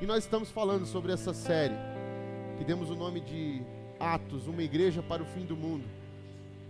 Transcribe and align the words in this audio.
E 0.00 0.06
nós 0.06 0.24
estamos 0.24 0.50
falando 0.50 0.86
sobre 0.86 1.12
essa 1.12 1.34
série, 1.34 1.74
que 2.56 2.64
demos 2.64 2.88
o 2.88 2.96
nome 2.96 3.20
de 3.20 3.60
Atos, 3.98 4.46
uma 4.46 4.62
igreja 4.62 5.02
para 5.02 5.22
o 5.22 5.26
fim 5.26 5.44
do 5.44 5.54
mundo. 5.54 5.84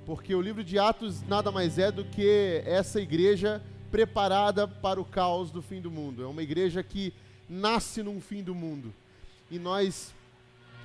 Porque 0.05 0.35
o 0.35 0.41
livro 0.41 0.65
de 0.65 0.81
Atos 0.81 1.23
nada 1.29 1.53
mais 1.53 1.79
é 1.79 1.93
do 1.93 2.05
que 2.05 2.61
essa 2.67 3.01
igreja 3.01 3.63
preparada 3.89 4.67
para 4.67 5.01
o 5.01 5.05
caos 5.05 5.53
do 5.53 5.63
fim 5.63 5.81
do 5.81 5.93
mundo. 5.93 6.25
É 6.25 6.27
uma 6.27 6.43
igreja 6.43 6.83
que 6.83 7.15
nasce 7.49 8.03
num 8.03 8.21
fim 8.21 8.43
do 8.43 8.53
mundo. 8.53 8.93
E 9.49 9.61
nós 9.61 10.13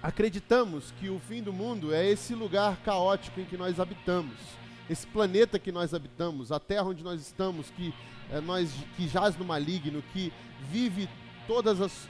acreditamos 0.04 0.94
que 1.00 1.10
o 1.10 1.18
fim 1.18 1.42
do 1.42 1.52
mundo 1.52 1.92
é 1.92 2.08
esse 2.08 2.36
lugar 2.36 2.78
caótico 2.86 3.40
em 3.40 3.46
que 3.46 3.58
nós 3.58 3.80
habitamos, 3.80 4.38
esse 4.88 5.08
planeta 5.08 5.58
que 5.58 5.72
nós 5.72 5.96
habitamos, 5.96 6.52
a 6.52 6.60
terra 6.60 6.90
onde 6.90 7.04
nós 7.04 7.22
estamos, 7.22 7.72
que 7.72 7.92
é, 8.32 8.40
nós 8.40 8.72
que 8.96 9.08
jaz 9.08 9.36
no 9.36 9.46
maligno, 9.46 10.04
que 10.14 10.32
vive 10.70 11.10
todos 11.48 12.08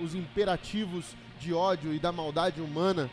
os 0.00 0.14
imperativos 0.14 1.16
de 1.38 1.52
ódio 1.52 1.94
e 1.94 1.98
da 1.98 2.12
maldade 2.12 2.60
humana. 2.60 3.10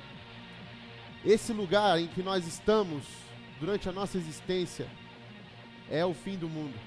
Esse 1.24 1.54
lugar 1.54 2.00
em 2.00 2.08
que 2.08 2.22
nós 2.22 2.46
estamos 2.48 3.04
durante 3.60 3.90
a 3.90 3.92
nossa 3.92 4.18
existência 4.18 4.88
é 5.90 6.06
o 6.06 6.14
fim 6.14 6.38
do 6.38 6.48
mundo. 6.48 6.78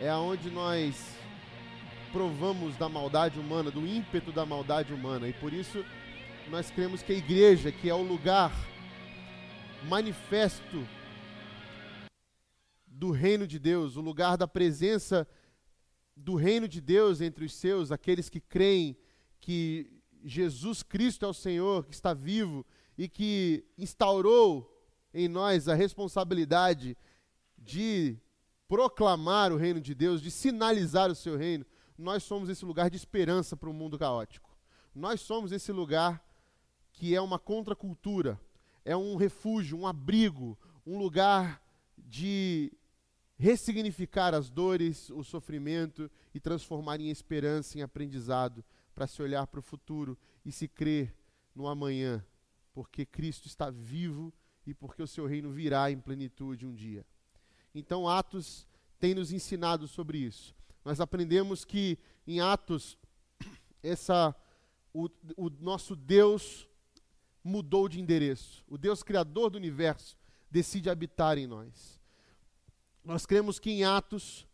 É 0.00 0.08
aonde 0.08 0.50
nós 0.50 1.16
provamos 2.12 2.76
da 2.76 2.88
maldade 2.88 3.38
humana, 3.38 3.70
do 3.70 3.86
ímpeto 3.86 4.32
da 4.32 4.46
maldade 4.46 4.92
humana. 4.92 5.28
E 5.28 5.32
por 5.34 5.52
isso 5.52 5.84
nós 6.48 6.70
cremos 6.70 7.02
que 7.02 7.12
a 7.12 7.16
igreja, 7.16 7.72
que 7.72 7.90
é 7.90 7.94
o 7.94 8.02
lugar 8.02 8.52
manifesto 9.88 10.86
do 12.86 13.10
reino 13.10 13.46
de 13.46 13.58
Deus, 13.58 13.96
o 13.96 14.00
lugar 14.00 14.38
da 14.38 14.48
presença 14.48 15.28
do 16.16 16.34
reino 16.34 16.66
de 16.66 16.80
Deus 16.80 17.20
entre 17.20 17.44
os 17.44 17.54
seus, 17.54 17.92
aqueles 17.92 18.28
que 18.28 18.40
creem 18.40 18.96
que 19.40 19.92
Jesus 20.24 20.82
Cristo 20.82 21.24
é 21.24 21.28
o 21.28 21.34
Senhor, 21.34 21.84
que 21.84 21.94
está 21.94 22.14
vivo 22.14 22.64
e 22.96 23.08
que 23.08 23.64
instaurou 23.76 24.72
em 25.12 25.28
nós 25.28 25.68
a 25.68 25.74
responsabilidade 25.74 26.96
de 27.58 28.18
proclamar 28.66 29.52
o 29.52 29.56
reino 29.56 29.80
de 29.80 29.94
Deus, 29.94 30.20
de 30.20 30.30
sinalizar 30.30 31.10
o 31.10 31.14
seu 31.14 31.36
reino, 31.36 31.64
nós 31.96 32.22
somos 32.22 32.48
esse 32.48 32.64
lugar 32.64 32.90
de 32.90 32.96
esperança 32.96 33.56
para 33.56 33.70
um 33.70 33.72
mundo 33.72 33.98
caótico. 33.98 34.56
Nós 34.94 35.20
somos 35.20 35.52
esse 35.52 35.72
lugar 35.72 36.22
que 36.92 37.14
é 37.14 37.20
uma 37.20 37.38
contracultura, 37.38 38.40
é 38.84 38.96
um 38.96 39.16
refúgio, 39.16 39.78
um 39.78 39.86
abrigo, 39.86 40.58
um 40.86 40.98
lugar 40.98 41.62
de 41.96 42.72
ressignificar 43.38 44.34
as 44.34 44.50
dores, 44.50 45.10
o 45.10 45.22
sofrimento 45.22 46.10
e 46.34 46.40
transformar 46.40 47.00
em 47.00 47.10
esperança, 47.10 47.78
em 47.78 47.82
aprendizado, 47.82 48.64
para 48.94 49.06
se 49.06 49.20
olhar 49.20 49.46
para 49.46 49.60
o 49.60 49.62
futuro 49.62 50.18
e 50.44 50.50
se 50.50 50.66
crer 50.66 51.14
no 51.54 51.68
amanhã, 51.68 52.24
porque 52.72 53.04
Cristo 53.04 53.46
está 53.46 53.70
vivo 53.70 54.32
e 54.66 54.72
porque 54.72 55.02
o 55.02 55.06
seu 55.06 55.26
reino 55.26 55.50
virá 55.52 55.90
em 55.90 55.98
plenitude 55.98 56.66
um 56.66 56.74
dia. 56.74 57.04
Então, 57.74 58.08
Atos 58.08 58.66
tem 58.98 59.14
nos 59.14 59.32
ensinado 59.32 59.86
sobre 59.86 60.18
isso. 60.18 60.54
Nós 60.84 61.00
aprendemos 61.00 61.64
que 61.64 61.98
em 62.26 62.40
Atos, 62.40 62.96
essa, 63.82 64.34
o, 64.94 65.10
o 65.36 65.50
nosso 65.60 65.94
Deus 65.94 66.66
mudou 67.44 67.88
de 67.88 68.00
endereço. 68.00 68.64
O 68.66 68.78
Deus 68.78 69.02
Criador 69.02 69.50
do 69.50 69.58
universo 69.58 70.16
decide 70.50 70.88
habitar 70.88 71.36
em 71.36 71.46
nós 71.46 72.00
nós 73.06 73.24
cremos 73.24 73.60
que 73.60 73.70
em 73.70 73.84
Atos, 73.84 74.44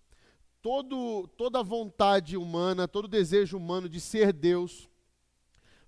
todo, 0.61 1.27
toda 1.39 1.63
vontade 1.63 2.37
humana, 2.37 2.87
todo 2.87 3.09
desejo 3.09 3.57
humano 3.57 3.89
de 3.89 3.99
ser 3.99 4.31
Deus 4.31 4.91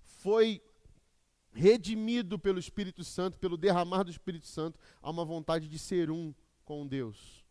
foi 0.01 0.59
redimido 1.53 2.39
pelo 2.39 2.57
Espírito 2.57 3.03
Santo, 3.03 3.37
pelo 3.37 3.55
derramar 3.55 4.01
do 4.01 4.09
Espírito 4.09 4.47
Santo, 4.47 4.79
a 4.99 5.11
uma 5.11 5.23
vontade 5.23 5.69
de 5.69 5.77
ser 5.77 6.09
um 6.09 6.33
com 6.65 6.87
Deus. 6.87 7.45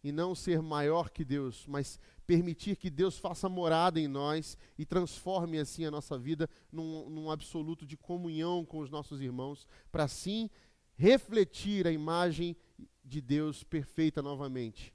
E 0.00 0.12
não 0.12 0.32
ser 0.32 0.62
maior 0.62 1.10
que 1.10 1.24
Deus, 1.24 1.66
mas 1.66 1.98
permitir 2.24 2.76
que 2.76 2.88
Deus 2.88 3.18
faça 3.18 3.48
morada 3.48 3.98
em 3.98 4.06
nós 4.06 4.56
e 4.78 4.86
transforme 4.86 5.58
assim 5.58 5.84
a 5.84 5.90
nossa 5.90 6.16
vida 6.16 6.48
num, 6.70 7.10
num 7.10 7.30
absoluto 7.32 7.84
de 7.84 7.96
comunhão 7.96 8.64
com 8.64 8.78
os 8.78 8.90
nossos 8.90 9.20
irmãos, 9.20 9.66
para 9.90 10.04
assim 10.04 10.48
refletir 10.94 11.84
a 11.88 11.90
imagem 11.90 12.56
de 13.06 13.20
Deus 13.20 13.62
perfeita 13.62 14.20
novamente. 14.20 14.92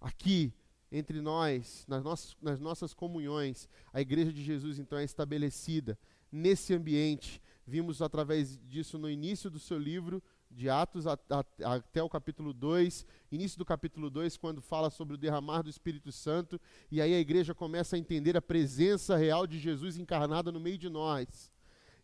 Aqui, 0.00 0.52
entre 0.90 1.20
nós, 1.20 1.86
nas 1.88 2.04
nossas, 2.04 2.36
nas 2.40 2.60
nossas 2.60 2.92
comunhões, 2.92 3.68
a 3.92 4.00
igreja 4.00 4.32
de 4.32 4.44
Jesus 4.44 4.78
então 4.78 4.98
é 4.98 5.04
estabelecida 5.04 5.98
nesse 6.30 6.74
ambiente. 6.74 7.40
Vimos 7.66 8.02
através 8.02 8.58
disso 8.68 8.98
no 8.98 9.08
início 9.08 9.48
do 9.48 9.58
seu 9.58 9.78
livro, 9.78 10.22
de 10.50 10.68
Atos 10.68 11.06
a, 11.06 11.18
a, 11.30 11.74
até 11.74 12.02
o 12.02 12.10
capítulo 12.10 12.52
2, 12.52 13.06
início 13.30 13.58
do 13.58 13.64
capítulo 13.64 14.10
2, 14.10 14.36
quando 14.36 14.60
fala 14.60 14.90
sobre 14.90 15.14
o 15.14 15.18
derramar 15.18 15.62
do 15.62 15.70
Espírito 15.70 16.12
Santo, 16.12 16.60
e 16.90 17.00
aí 17.00 17.14
a 17.14 17.18
igreja 17.18 17.54
começa 17.54 17.96
a 17.96 17.98
entender 17.98 18.36
a 18.36 18.42
presença 18.42 19.16
real 19.16 19.46
de 19.46 19.58
Jesus 19.58 19.96
encarnada 19.96 20.52
no 20.52 20.60
meio 20.60 20.76
de 20.76 20.90
nós. 20.90 21.50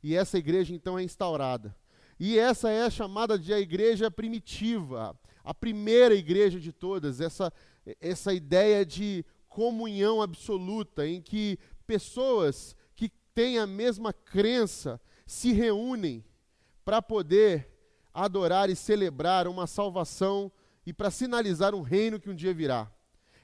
E 0.03 0.15
essa 0.15 0.39
igreja 0.39 0.75
então 0.75 0.99
é 0.99 1.03
instaurada. 1.03 1.77
E 2.19 2.39
essa 2.39 2.71
é 2.71 2.83
a 2.83 2.91
chamada 2.91 3.39
de 3.39 3.55
a 3.55 3.61
igreja 3.61 4.11
primitiva, 4.11 5.17
a 5.45 5.55
primeira 5.55 6.15
igreja 6.15 6.59
de 6.59 6.73
todas, 6.73 7.21
essa, 7.21 7.53
essa 8.01 8.35
ideia 8.35 8.85
de 8.85 9.25
comunhão 9.49 10.21
absoluta, 10.21 11.07
em 11.07 11.23
que 11.23 11.59
pessoas 11.87 12.75
que 12.95 13.09
têm 13.33 13.59
a 13.59 13.67
mesma 13.67 14.13
crença 14.13 15.01
se 15.27 15.53
reúnem 15.53 16.25
para 16.85 17.01
poder 17.01 17.71
adorar 18.13 18.69
e 18.69 18.75
celebrar 18.75 19.47
uma 19.47 19.67
salvação 19.67 20.51
e 20.85 20.93
para 20.93 21.11
sinalizar 21.11 21.75
um 21.75 21.83
reino 21.83 22.19
que 22.19 22.31
um 22.31 22.35
dia 22.35 22.53
virá. 22.53 22.91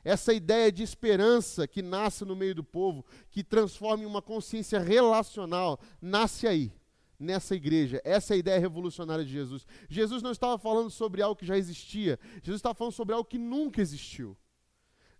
Essa 0.02 0.34
ideia 0.34 0.70
de 0.72 0.82
esperança 0.82 1.66
que 1.66 1.80
nasce 1.80 2.24
no 2.24 2.34
meio 2.34 2.56
do 2.56 2.64
povo, 2.64 3.04
que 3.30 3.44
transforma 3.44 4.02
em 4.02 4.06
uma 4.06 4.20
consciência 4.20 4.80
relacional, 4.80 5.78
nasce 6.02 6.46
aí 6.46 6.72
nessa 7.18 7.54
igreja. 7.54 8.00
Essa 8.04 8.32
é 8.32 8.36
a 8.36 8.38
ideia 8.38 8.58
revolucionária 8.58 9.24
de 9.24 9.30
Jesus. 9.30 9.66
Jesus 9.88 10.22
não 10.22 10.32
estava 10.32 10.58
falando 10.58 10.90
sobre 10.90 11.22
algo 11.22 11.36
que 11.36 11.46
já 11.46 11.56
existia, 11.56 12.18
Jesus 12.42 12.58
estava 12.58 12.74
falando 12.74 12.92
sobre 12.92 13.14
algo 13.14 13.28
que 13.28 13.38
nunca 13.38 13.80
existiu. 13.80 14.36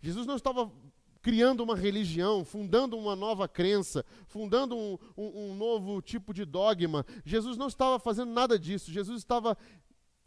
Jesus 0.01 0.27
não 0.27 0.37
estava 0.37 0.71
criando 1.23 1.63
uma 1.63 1.75
religião, 1.75 2.45
fundando 2.45 2.99
uma 2.99 3.17
nova 3.17 3.49
crença, 3.49 4.05
fundando 4.27 4.77
um, 4.77 4.99
um, 5.17 5.51
um 5.51 5.55
novo 5.55 6.03
tipo 6.03 6.35
de 6.35 6.45
dogma. 6.45 7.07
Jesus 7.25 7.57
não 7.57 7.69
estava 7.69 7.99
fazendo 7.99 8.31
nada 8.31 8.59
disso. 8.59 8.93
Jesus 8.93 9.21
estava 9.21 9.57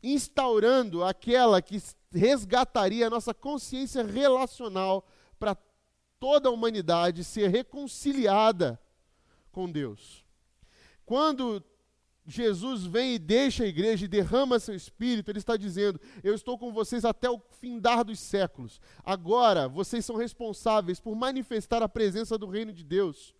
instaurando 0.02 1.04
aquela 1.04 1.62
que 1.62 1.80
resgataria 2.12 3.06
a 3.06 3.10
nossa 3.12 3.32
consciência 3.32 4.04
relacional 4.04 5.08
para 5.38 5.56
toda 6.20 6.50
a 6.50 6.52
humanidade 6.52 7.24
ser 7.24 7.50
reconciliada 7.50 8.82
com 9.52 9.70
Deus. 9.70 10.26
Quando 11.07 11.63
Jesus 12.25 12.85
vem 12.85 13.16
e 13.16 13.19
deixa 13.19 13.63
a 13.63 13.68
igreja 13.68 14.03
e 14.03 14.09
derrama 14.09 14.59
seu 14.59 14.75
espírito, 14.75 15.31
ele 15.31 15.40
está 15.40 15.56
dizendo: 15.56 16.00
Eu 16.22 16.35
estou 16.35 16.57
com 16.57 16.73
vocês 16.73 17.06
até 17.06 17.29
o 17.29 17.41
findar 17.62 18.03
dos 18.03 18.19
séculos. 18.19 18.81
Agora 19.06 19.69
vocês 19.69 20.03
são 20.03 20.18
responsáveis 20.18 21.00
por 21.00 21.16
manifestar 21.16 21.81
a 21.81 21.88
presença 21.88 22.38
do 22.38 22.45
reino 22.45 22.73
de 22.73 22.84
Deus. 22.84 23.34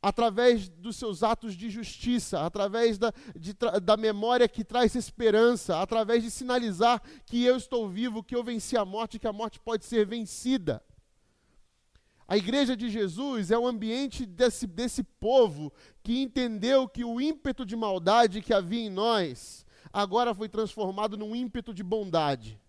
Através 0.00 0.70
dos 0.70 0.96
seus 0.96 1.22
atos 1.22 1.54
de 1.54 1.68
justiça, 1.68 2.40
através 2.40 2.96
da, 2.96 3.12
de, 3.36 3.52
da 3.82 3.96
memória 3.96 4.48
que 4.48 4.64
traz 4.64 4.94
esperança, 4.94 5.78
através 5.82 6.22
de 6.22 6.30
sinalizar 6.30 7.02
que 7.26 7.44
eu 7.44 7.58
estou 7.58 7.86
vivo, 7.86 8.22
que 8.22 8.34
eu 8.34 8.42
venci 8.42 8.78
a 8.78 8.84
morte, 8.86 9.18
que 9.18 9.26
a 9.26 9.32
morte 9.32 9.60
pode 9.60 9.84
ser 9.84 10.06
vencida. 10.06 10.82
A 12.28 12.36
igreja 12.36 12.76
de 12.76 12.90
Jesus 12.90 13.50
é 13.50 13.58
o 13.58 13.66
ambiente 13.66 14.26
desse, 14.26 14.66
desse 14.66 15.02
povo 15.02 15.72
que 16.02 16.20
entendeu 16.20 16.86
que 16.86 17.02
o 17.02 17.18
ímpeto 17.18 17.64
de 17.64 17.74
maldade 17.74 18.42
que 18.42 18.52
havia 18.52 18.82
em 18.82 18.90
nós 18.90 19.64
agora 19.90 20.34
foi 20.34 20.46
transformado 20.46 21.16
num 21.16 21.34
ímpeto 21.34 21.72
de 21.72 21.82
bondade. 21.82 22.60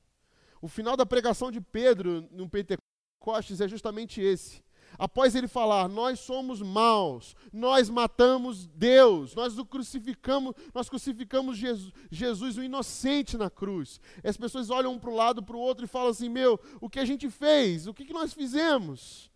O 0.61 0.69
final 0.69 0.95
da 0.95 1.05
pregação 1.05 1.51
de 1.51 1.59
Pedro 1.59 2.25
no 2.31 2.49
Pentecostes 2.49 3.59
é 3.59 3.67
justamente 3.67 4.21
esse. 4.21 4.63
Após 4.97 5.35
ele 5.35 5.47
falar, 5.47 5.89
nós 5.89 6.21
somos 6.21 6.61
maus, 6.61 7.35
nós 7.51 7.89
matamos 7.89 8.65
Deus, 8.65 9.35
nós 9.35 9.57
o 9.57 9.65
crucificamos, 9.65 10.55
nós 10.73 10.89
crucificamos 10.89 11.57
Jesus, 11.57 11.93
Jesus 12.09 12.57
o 12.57 12.63
inocente 12.63 13.37
na 13.37 13.49
cruz. 13.49 13.99
As 14.23 14.37
pessoas 14.37 14.69
olham 14.69 14.93
um 14.93 14.99
para 14.99 15.09
o 15.09 15.15
lado, 15.15 15.43
para 15.43 15.55
o 15.55 15.59
outro 15.59 15.83
e 15.83 15.87
falam 15.87 16.09
assim: 16.09 16.29
meu, 16.29 16.59
o 16.79 16.89
que 16.89 16.99
a 16.99 17.05
gente 17.05 17.29
fez? 17.29 17.87
O 17.87 17.93
que, 17.93 18.05
que 18.05 18.13
nós 18.13 18.33
fizemos? 18.33 19.29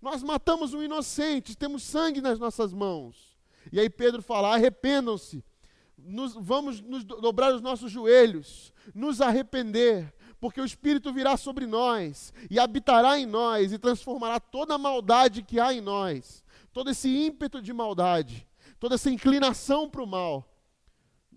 Nós 0.00 0.22
matamos 0.22 0.72
um 0.72 0.82
inocente, 0.82 1.56
temos 1.56 1.82
sangue 1.82 2.20
nas 2.20 2.38
nossas 2.38 2.72
mãos. 2.72 3.36
E 3.70 3.78
aí 3.78 3.90
Pedro 3.90 4.22
fala: 4.22 4.54
arrependam-se, 4.54 5.44
vamos 6.40 6.80
nos 6.80 7.04
dobrar 7.04 7.54
os 7.54 7.60
nossos 7.60 7.90
joelhos, 7.92 8.72
nos 8.94 9.20
arrepender, 9.20 10.12
porque 10.40 10.60
o 10.60 10.64
Espírito 10.64 11.12
virá 11.12 11.36
sobre 11.36 11.66
nós 11.66 12.32
e 12.50 12.58
habitará 12.58 13.18
em 13.18 13.26
nós 13.26 13.72
e 13.72 13.78
transformará 13.78 14.40
toda 14.40 14.74
a 14.74 14.78
maldade 14.78 15.42
que 15.42 15.60
há 15.60 15.72
em 15.74 15.80
nós, 15.80 16.42
todo 16.72 16.90
esse 16.90 17.08
ímpeto 17.08 17.60
de 17.60 17.72
maldade, 17.72 18.48
toda 18.78 18.94
essa 18.94 19.10
inclinação 19.10 19.88
para 19.88 20.02
o 20.02 20.06
mal, 20.06 20.48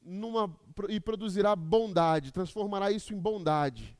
numa, 0.01 0.53
e 0.87 0.99
produzirá 0.99 1.55
bondade, 1.55 2.31
transformará 2.31 2.91
isso 2.91 3.13
em 3.13 3.19
bondade. 3.19 3.97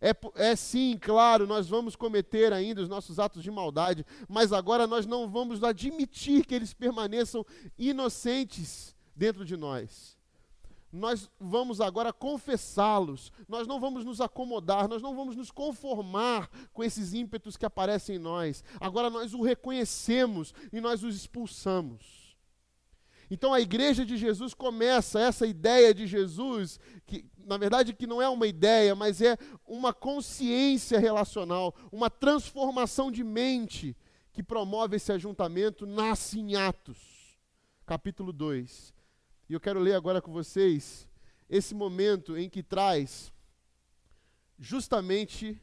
É, 0.00 0.14
é, 0.34 0.56
sim, 0.56 0.98
claro, 1.00 1.46
nós 1.46 1.68
vamos 1.68 1.94
cometer 1.96 2.52
ainda 2.52 2.82
os 2.82 2.88
nossos 2.88 3.18
atos 3.18 3.42
de 3.42 3.50
maldade, 3.50 4.04
mas 4.28 4.52
agora 4.52 4.86
nós 4.86 5.06
não 5.06 5.28
vamos 5.28 5.62
admitir 5.62 6.44
que 6.44 6.54
eles 6.54 6.74
permaneçam 6.74 7.44
inocentes 7.78 8.94
dentro 9.14 9.44
de 9.44 9.56
nós. 9.56 10.16
Nós 10.92 11.28
vamos 11.38 11.80
agora 11.80 12.12
confessá-los, 12.12 13.32
nós 13.48 13.66
não 13.66 13.78
vamos 13.78 14.04
nos 14.04 14.20
acomodar, 14.20 14.88
nós 14.88 15.02
não 15.02 15.14
vamos 15.14 15.36
nos 15.36 15.50
conformar 15.50 16.48
com 16.72 16.82
esses 16.82 17.12
ímpetos 17.12 17.56
que 17.56 17.66
aparecem 17.66 18.16
em 18.16 18.20
nós. 18.20 18.64
Agora 18.80 19.10
nós 19.10 19.34
o 19.34 19.42
reconhecemos 19.42 20.54
e 20.72 20.80
nós 20.80 21.02
os 21.02 21.14
expulsamos. 21.16 22.25
Então 23.30 23.52
a 23.52 23.60
igreja 23.60 24.04
de 24.04 24.16
Jesus 24.16 24.54
começa 24.54 25.20
essa 25.20 25.46
ideia 25.46 25.92
de 25.92 26.06
Jesus, 26.06 26.78
que 27.06 27.24
na 27.38 27.56
verdade 27.56 27.92
que 27.92 28.06
não 28.06 28.20
é 28.22 28.28
uma 28.28 28.46
ideia, 28.46 28.94
mas 28.94 29.20
é 29.20 29.36
uma 29.66 29.92
consciência 29.92 30.98
relacional, 30.98 31.74
uma 31.90 32.08
transformação 32.08 33.10
de 33.10 33.24
mente 33.24 33.96
que 34.32 34.42
promove 34.42 34.96
esse 34.96 35.10
ajuntamento, 35.12 35.86
nasce 35.86 36.38
em 36.38 36.56
Atos, 36.56 36.98
capítulo 37.84 38.32
2. 38.32 38.94
E 39.48 39.54
eu 39.54 39.60
quero 39.60 39.80
ler 39.80 39.94
agora 39.94 40.20
com 40.20 40.32
vocês 40.32 41.08
esse 41.48 41.74
momento 41.74 42.36
em 42.36 42.48
que 42.48 42.62
traz 42.62 43.32
justamente 44.58 45.60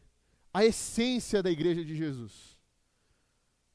a 0.53 0.63
essência 0.63 1.41
da 1.41 1.51
igreja 1.51 1.83
de 1.83 1.95
Jesus. 1.95 2.57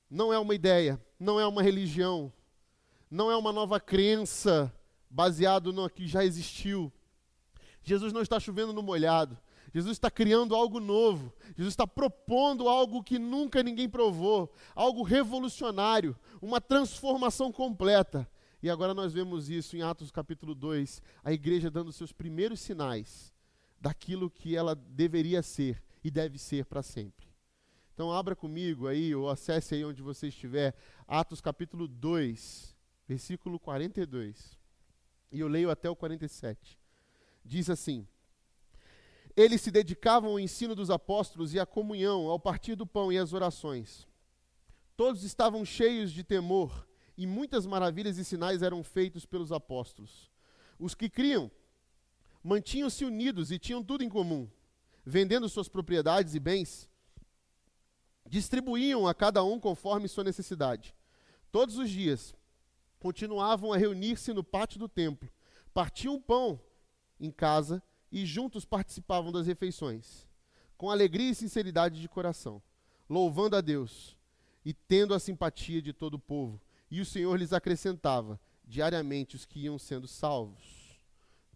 Não 0.09 0.33
é 0.33 0.39
uma 0.39 0.55
ideia, 0.55 1.01
não 1.19 1.39
é 1.39 1.47
uma 1.47 1.63
religião, 1.63 2.33
não 3.11 3.31
é 3.31 3.37
uma 3.37 3.53
nova 3.53 3.81
crença 3.81 4.73
baseado 5.11 5.73
no 5.73 5.89
que 5.89 6.07
já 6.07 6.25
existiu. 6.25 6.93
Jesus 7.83 8.13
não 8.13 8.23
está 8.23 8.39
chovendo 8.39 8.73
no 8.73 8.83
molhado. 8.83 9.39
Jesus 9.73 9.97
está 9.97 10.11
criando 10.11 10.55
algo 10.55 10.81
novo. 10.81 11.33
Jesus 11.57 11.73
está 11.73 11.87
propondo 11.87 12.69
algo 12.69 13.03
que 13.03 13.19
nunca 13.19 13.63
ninguém 13.63 13.89
provou, 13.89 14.53
algo 14.75 15.03
revolucionário, 15.03 16.17
uma 16.41 16.61
transformação 16.61 17.53
completa. 17.53 18.29
E 18.63 18.69
agora 18.69 18.95
nós 18.95 19.13
vemos 19.13 19.49
isso 19.49 19.77
em 19.77 19.83
Atos 19.83 20.11
capítulo 20.11 20.55
2, 20.55 21.01
a 21.23 21.33
igreja 21.33 21.71
dando 21.71 21.93
seus 21.93 22.13
primeiros 22.13 22.61
sinais 22.61 23.33
daquilo 23.81 24.31
que 24.31 24.57
ela 24.57 24.75
deveria 24.75 25.43
ser 25.43 25.83
e 26.03 26.11
deve 26.11 26.39
ser 26.39 26.65
para 26.65 26.83
sempre. 26.83 27.29
Então 27.95 28.13
abra 28.13 28.35
comigo 28.35 28.87
aí, 28.87 29.15
ou 29.15 29.29
acesse 29.29 29.75
aí 29.75 29.85
onde 29.85 30.03
você 30.03 30.29
estiver, 30.29 30.75
Atos 31.07 31.41
capítulo 31.41 31.87
2 31.87 32.78
versículo 33.09 33.59
42. 33.59 34.59
E 35.33 35.41
eu 35.41 35.49
leio 35.49 35.71
até 35.71 35.89
o 35.89 35.97
47. 35.97 36.79
Diz 37.43 37.71
assim: 37.71 38.07
Eles 39.35 39.63
se 39.63 39.71
dedicavam 39.71 40.33
ao 40.33 40.41
ensino 40.41 40.75
dos 40.75 40.91
apóstolos 40.91 41.55
e 41.55 41.59
à 41.59 41.65
comunhão, 41.65 42.29
ao 42.29 42.39
partir 42.39 42.75
do 42.75 42.87
pão 42.87 43.11
e 43.11 43.17
às 43.17 43.33
orações. 43.33 44.07
Todos 44.97 45.25
estavam 45.25 45.65
cheios 45.65 46.13
de 46.13 46.23
temor, 46.23 46.87
e 47.17 47.27
muitas 47.27 47.65
maravilhas 47.65 48.19
e 48.19 48.25
sinais 48.25 48.63
eram 48.63 48.85
feitos 48.85 49.25
pelos 49.25 49.51
apóstolos. 49.53 50.31
Os 50.79 50.95
que 50.95 51.09
criam 51.09 51.51
mantinham-se 52.43 53.05
unidos 53.05 53.51
e 53.51 53.59
tinham 53.59 53.83
tudo 53.83 54.05
em 54.05 54.09
comum, 54.09 54.49
vendendo 55.05 55.49
suas 55.49 55.69
propriedades 55.69 56.35
e 56.35 56.41
bens, 56.41 56.89
distribuíam 58.27 59.07
a 59.07 59.15
cada 59.15 59.43
um 59.43 59.59
conforme 59.59 60.09
sua 60.09 60.25
necessidade. 60.25 60.95
Todos 61.51 61.79
os 61.79 61.91
dias 61.91 62.35
continuavam 62.99 63.73
a 63.73 63.77
reunir-se 63.77 64.33
no 64.33 64.43
pátio 64.43 64.79
do 64.79 64.89
templo, 64.89 65.31
partiam 65.73 66.21
pão 66.21 66.61
em 67.21 67.31
casa 67.31 67.83
e 68.11 68.25
juntos 68.25 68.65
participavam 68.65 69.31
das 69.31 69.47
refeições, 69.47 70.27
com 70.77 70.91
alegria 70.91 71.31
e 71.31 71.35
sinceridade 71.35 72.01
de 72.01 72.09
coração, 72.09 72.63
louvando 73.09 73.57
a 73.57 73.61
Deus 73.61 74.17
e 74.65 74.73
tendo 74.73 75.15
a 75.15 75.19
simpatia 75.19 75.81
de 75.81 75.93
todo 75.93 76.15
o 76.15 76.19
povo. 76.19 76.61
E 76.91 77.01
o 77.01 77.05
Senhor 77.05 77.37
lhes 77.37 77.53
acrescentava 77.53 78.41
diariamente 78.65 79.37
os 79.37 79.45
que 79.45 79.61
iam 79.61 79.79
sendo 79.79 80.07
salvos. 80.07 81.01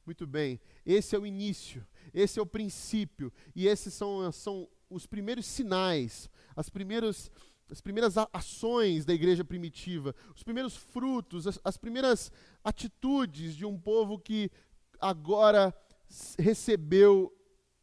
Muito 0.05 0.27
bem, 0.27 0.61
esse 0.85 1.15
é 1.15 1.19
o 1.19 1.27
início, 1.27 1.87
esse 2.13 2.39
é 2.39 2.43
o 2.43 2.47
princípio, 2.47 3.33
e 3.55 3.67
esses 3.67 3.95
são, 3.95 4.31
são 4.33 4.69
os 4.91 5.07
primeiros 5.07 5.47
sinais, 5.47 6.29
as 6.57 6.69
primeiras 6.69 7.31
as 7.73 7.81
primeiras 7.81 8.17
ações 8.35 9.07
da 9.07 9.15
igreja 9.15 9.43
primitiva, 9.43 10.15
os 10.37 10.43
primeiros 10.43 10.77
frutos, 10.77 11.47
as, 11.47 11.59
as 11.65 11.79
primeiras 11.79 12.31
atitudes 12.63 13.57
de 13.57 13.65
um 13.65 13.81
povo 13.81 14.19
que 14.19 14.51
agora 15.01 15.75
recebeu 16.39 17.35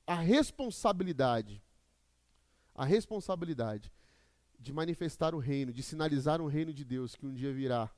a 0.06 0.14
responsabilidade, 0.14 1.60
a 2.76 2.86
responsabilidade 2.86 3.92
de 4.60 4.72
manifestar 4.72 5.34
o 5.34 5.40
reino, 5.40 5.74
de 5.74 5.82
sinalizar 5.82 6.40
um 6.40 6.46
reino 6.46 6.72
de 6.72 6.86
Deus 6.86 7.16
que 7.16 7.26
um 7.26 7.34
dia 7.34 7.52
virá 7.52 7.90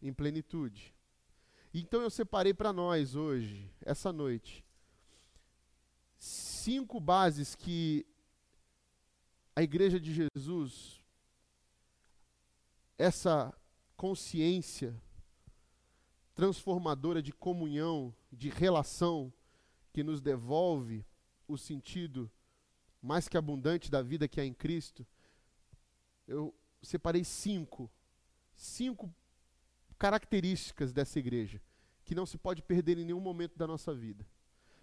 em 0.00 0.12
plenitude. 0.12 0.94
Então 1.74 2.02
eu 2.02 2.10
separei 2.10 2.54
para 2.54 2.72
nós 2.72 3.16
hoje, 3.16 3.68
essa 3.80 4.12
noite, 4.12 4.64
cinco 6.16 7.00
bases 7.00 7.56
que 7.56 8.06
a 9.56 9.62
igreja 9.62 9.98
de 9.98 10.14
Jesus 10.14 11.01
essa 13.02 13.52
consciência 13.96 14.94
transformadora 16.36 17.20
de 17.20 17.32
comunhão, 17.32 18.14
de 18.30 18.48
relação, 18.48 19.32
que 19.92 20.04
nos 20.04 20.20
devolve 20.20 21.04
o 21.48 21.58
sentido 21.58 22.30
mais 23.02 23.26
que 23.26 23.36
abundante 23.36 23.90
da 23.90 24.02
vida 24.02 24.28
que 24.28 24.40
há 24.40 24.44
em 24.44 24.54
Cristo, 24.54 25.04
eu 26.28 26.54
separei 26.80 27.24
cinco, 27.24 27.90
cinco 28.54 29.12
características 29.98 30.92
dessa 30.92 31.18
igreja 31.18 31.60
que 32.04 32.14
não 32.14 32.24
se 32.24 32.38
pode 32.38 32.62
perder 32.62 32.98
em 32.98 33.04
nenhum 33.04 33.20
momento 33.20 33.58
da 33.58 33.66
nossa 33.66 33.92
vida. 33.92 34.24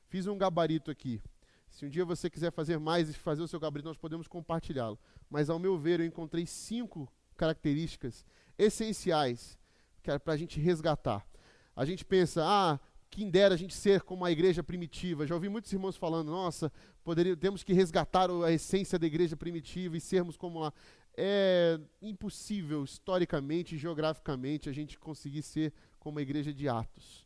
Fiz 0.09 0.27
um 0.27 0.37
gabarito 0.37 0.91
aqui. 0.91 1.21
Se 1.69 1.85
um 1.85 1.89
dia 1.89 2.03
você 2.03 2.29
quiser 2.29 2.51
fazer 2.51 2.79
mais 2.79 3.09
e 3.09 3.13
fazer 3.13 3.41
o 3.41 3.47
seu 3.47 3.61
gabarito, 3.61 3.87
nós 3.87 3.97
podemos 3.97 4.27
compartilhá-lo. 4.27 4.99
Mas, 5.29 5.49
ao 5.49 5.57
meu 5.57 5.77
ver, 5.77 6.01
eu 6.01 6.05
encontrei 6.05 6.45
cinco 6.45 7.09
características 7.39 8.25
essenciais 8.57 9.57
para 10.03 10.33
a 10.33 10.37
gente 10.37 10.59
resgatar. 10.59 11.25
A 11.73 11.85
gente 11.85 12.03
pensa, 12.03 12.43
ah, 12.43 12.77
quem 13.09 13.29
dera 13.29 13.55
a 13.55 13.57
gente 13.57 13.73
ser 13.73 14.01
como 14.01 14.25
a 14.25 14.31
igreja 14.31 14.61
primitiva. 14.61 15.25
Já 15.25 15.33
ouvi 15.33 15.47
muitos 15.47 15.71
irmãos 15.71 15.95
falando, 15.95 16.29
nossa, 16.29 16.69
poderia, 17.01 17.37
temos 17.37 17.63
que 17.63 17.71
resgatar 17.71 18.29
a 18.29 18.51
essência 18.51 18.99
da 18.99 19.07
igreja 19.07 19.37
primitiva 19.37 19.95
e 19.95 20.01
sermos 20.01 20.35
como 20.35 20.59
lá. 20.59 20.73
É 21.15 21.79
impossível, 22.01 22.83
historicamente 22.83 23.75
e 23.75 23.77
geograficamente, 23.77 24.69
a 24.69 24.73
gente 24.73 24.99
conseguir 24.99 25.41
ser 25.41 25.73
como 25.97 26.19
a 26.19 26.21
igreja 26.21 26.53
de 26.53 26.67
Atos. 26.67 27.25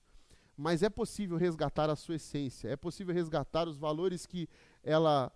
Mas 0.56 0.84
é 0.84 0.90
possível 0.90 1.38
resgatar 1.38 1.90
a 1.90 1.96
sua 1.96 2.16
essência, 2.16 2.70
é 2.70 2.76
possível 2.76 3.14
resgatar 3.14 3.68
os 3.68 3.78
valores 3.78 4.28
que 4.28 4.48
ela 4.84 5.32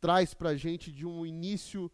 traz 0.00 0.32
para 0.34 0.50
a 0.50 0.56
gente 0.56 0.90
de 0.90 1.06
um 1.06 1.26
início 1.26 1.90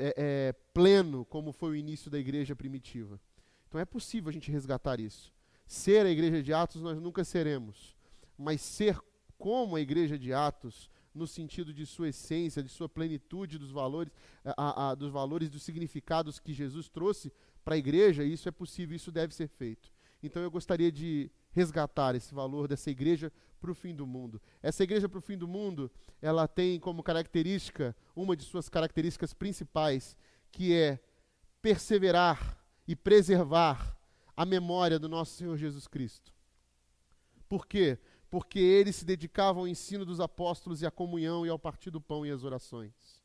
é, 0.00 0.14
é, 0.16 0.52
pleno 0.72 1.24
como 1.26 1.52
foi 1.52 1.72
o 1.72 1.76
início 1.76 2.10
da 2.10 2.18
igreja 2.18 2.56
primitiva. 2.56 3.20
Então 3.68 3.80
é 3.80 3.84
possível 3.84 4.30
a 4.30 4.32
gente 4.32 4.50
resgatar 4.50 4.98
isso. 4.98 5.32
Ser 5.66 6.06
a 6.06 6.10
igreja 6.10 6.42
de 6.42 6.52
Atos 6.52 6.80
nós 6.80 7.00
nunca 7.00 7.22
seremos, 7.22 7.94
mas 8.36 8.60
ser 8.60 8.98
como 9.38 9.76
a 9.76 9.80
igreja 9.80 10.18
de 10.18 10.32
Atos, 10.32 10.90
no 11.14 11.26
sentido 11.26 11.72
de 11.72 11.84
sua 11.86 12.08
essência, 12.08 12.62
de 12.62 12.68
sua 12.68 12.88
plenitude 12.88 13.58
dos 13.58 13.70
valores, 13.70 14.12
a, 14.44 14.90
a, 14.90 14.94
dos 14.94 15.10
valores, 15.10 15.48
dos 15.50 15.62
significados 15.62 16.38
que 16.38 16.52
Jesus 16.52 16.88
trouxe 16.88 17.32
para 17.64 17.74
a 17.74 17.78
igreja, 17.78 18.24
isso 18.24 18.48
é 18.48 18.52
possível, 18.52 18.96
isso 18.96 19.12
deve 19.12 19.34
ser 19.34 19.48
feito. 19.48 19.92
Então 20.22 20.42
eu 20.42 20.50
gostaria 20.50 20.90
de 20.90 21.30
resgatar 21.52 22.14
esse 22.14 22.34
valor 22.34 22.66
dessa 22.66 22.90
igreja 22.90 23.32
para 23.60 23.70
o 23.70 23.74
fim 23.74 23.94
do 23.94 24.06
mundo. 24.06 24.40
Essa 24.62 24.82
igreja 24.82 25.08
para 25.08 25.18
o 25.18 25.22
fim 25.22 25.36
do 25.36 25.46
mundo, 25.46 25.90
ela 26.20 26.48
tem 26.48 26.80
como 26.80 27.02
característica, 27.02 27.94
uma 28.16 28.34
de 28.34 28.44
suas 28.44 28.68
características 28.68 29.34
principais, 29.34 30.16
que 30.50 30.74
é 30.74 30.98
perseverar 31.62 32.58
e 32.88 32.96
preservar 32.96 33.96
a 34.36 34.44
memória 34.44 34.98
do 34.98 35.08
nosso 35.08 35.36
Senhor 35.36 35.56
Jesus 35.56 35.86
Cristo. 35.86 36.32
Por 37.48 37.66
quê? 37.66 37.98
Porque 38.30 38.58
eles 38.58 38.96
se 38.96 39.04
dedicavam 39.04 39.62
ao 39.62 39.68
ensino 39.68 40.04
dos 40.04 40.20
apóstolos 40.20 40.82
e 40.82 40.86
à 40.86 40.90
comunhão 40.90 41.44
e 41.44 41.48
ao 41.48 41.58
partir 41.58 41.90
do 41.90 42.00
pão 42.00 42.24
e 42.24 42.30
às 42.30 42.42
orações. 42.42 43.20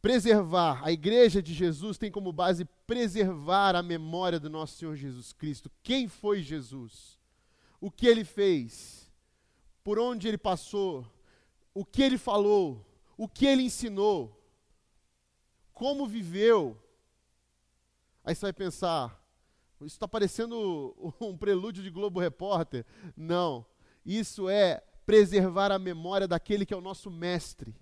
Preservar, 0.00 0.82
a 0.84 0.90
igreja 0.90 1.40
de 1.40 1.54
Jesus 1.54 1.96
tem 1.96 2.10
como 2.10 2.32
base 2.32 2.64
preservar 2.86 3.76
a 3.76 3.82
memória 3.82 4.40
do 4.40 4.50
nosso 4.50 4.76
Senhor 4.76 4.96
Jesus 4.96 5.32
Cristo. 5.32 5.70
Quem 5.82 6.08
foi 6.08 6.42
Jesus? 6.42 7.21
O 7.82 7.90
que 7.90 8.06
ele 8.06 8.24
fez? 8.24 9.12
Por 9.84 9.98
onde 9.98 10.26
ele 10.26 10.38
passou? 10.38 11.04
o 11.74 11.84
que 11.84 12.02
ele 12.02 12.18
falou, 12.18 12.84
o 13.16 13.28
que 13.28 13.46
ele 13.46 13.62
ensinou, 13.62 14.38
como 15.72 16.06
viveu. 16.06 16.78
Aí 18.24 18.34
você 18.34 18.46
vai 18.46 18.52
pensar, 18.52 19.20
isso 19.80 19.96
está 19.96 20.06
parecendo 20.06 20.94
um 21.20 21.36
prelúdio 21.36 21.82
de 21.82 21.90
Globo 21.90 22.20
Repórter. 22.20 22.84
Não. 23.16 23.64
Isso 24.04 24.48
é 24.48 24.82
preservar 25.06 25.72
a 25.72 25.78
memória 25.78 26.28
daquele 26.28 26.66
que 26.66 26.74
é 26.74 26.76
o 26.76 26.82
nosso 26.82 27.10
mestre. 27.10 27.74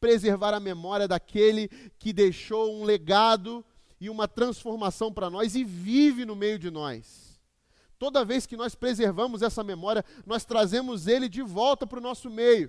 Preservar 0.00 0.54
a 0.54 0.60
memória 0.60 1.06
daquele 1.06 1.68
que 1.98 2.12
deixou 2.12 2.74
um 2.74 2.84
legado 2.84 3.64
e 4.00 4.10
uma 4.10 4.26
transformação 4.26 5.12
para 5.12 5.30
nós 5.30 5.54
e 5.54 5.64
vive 5.64 6.24
no 6.24 6.34
meio 6.34 6.58
de 6.58 6.70
nós. 6.70 7.31
Toda 8.02 8.24
vez 8.24 8.46
que 8.46 8.56
nós 8.56 8.74
preservamos 8.74 9.42
essa 9.42 9.62
memória, 9.62 10.04
nós 10.26 10.44
trazemos 10.44 11.06
ele 11.06 11.28
de 11.28 11.40
volta 11.40 11.86
para 11.86 12.00
o 12.00 12.02
nosso 12.02 12.28
meio. 12.28 12.68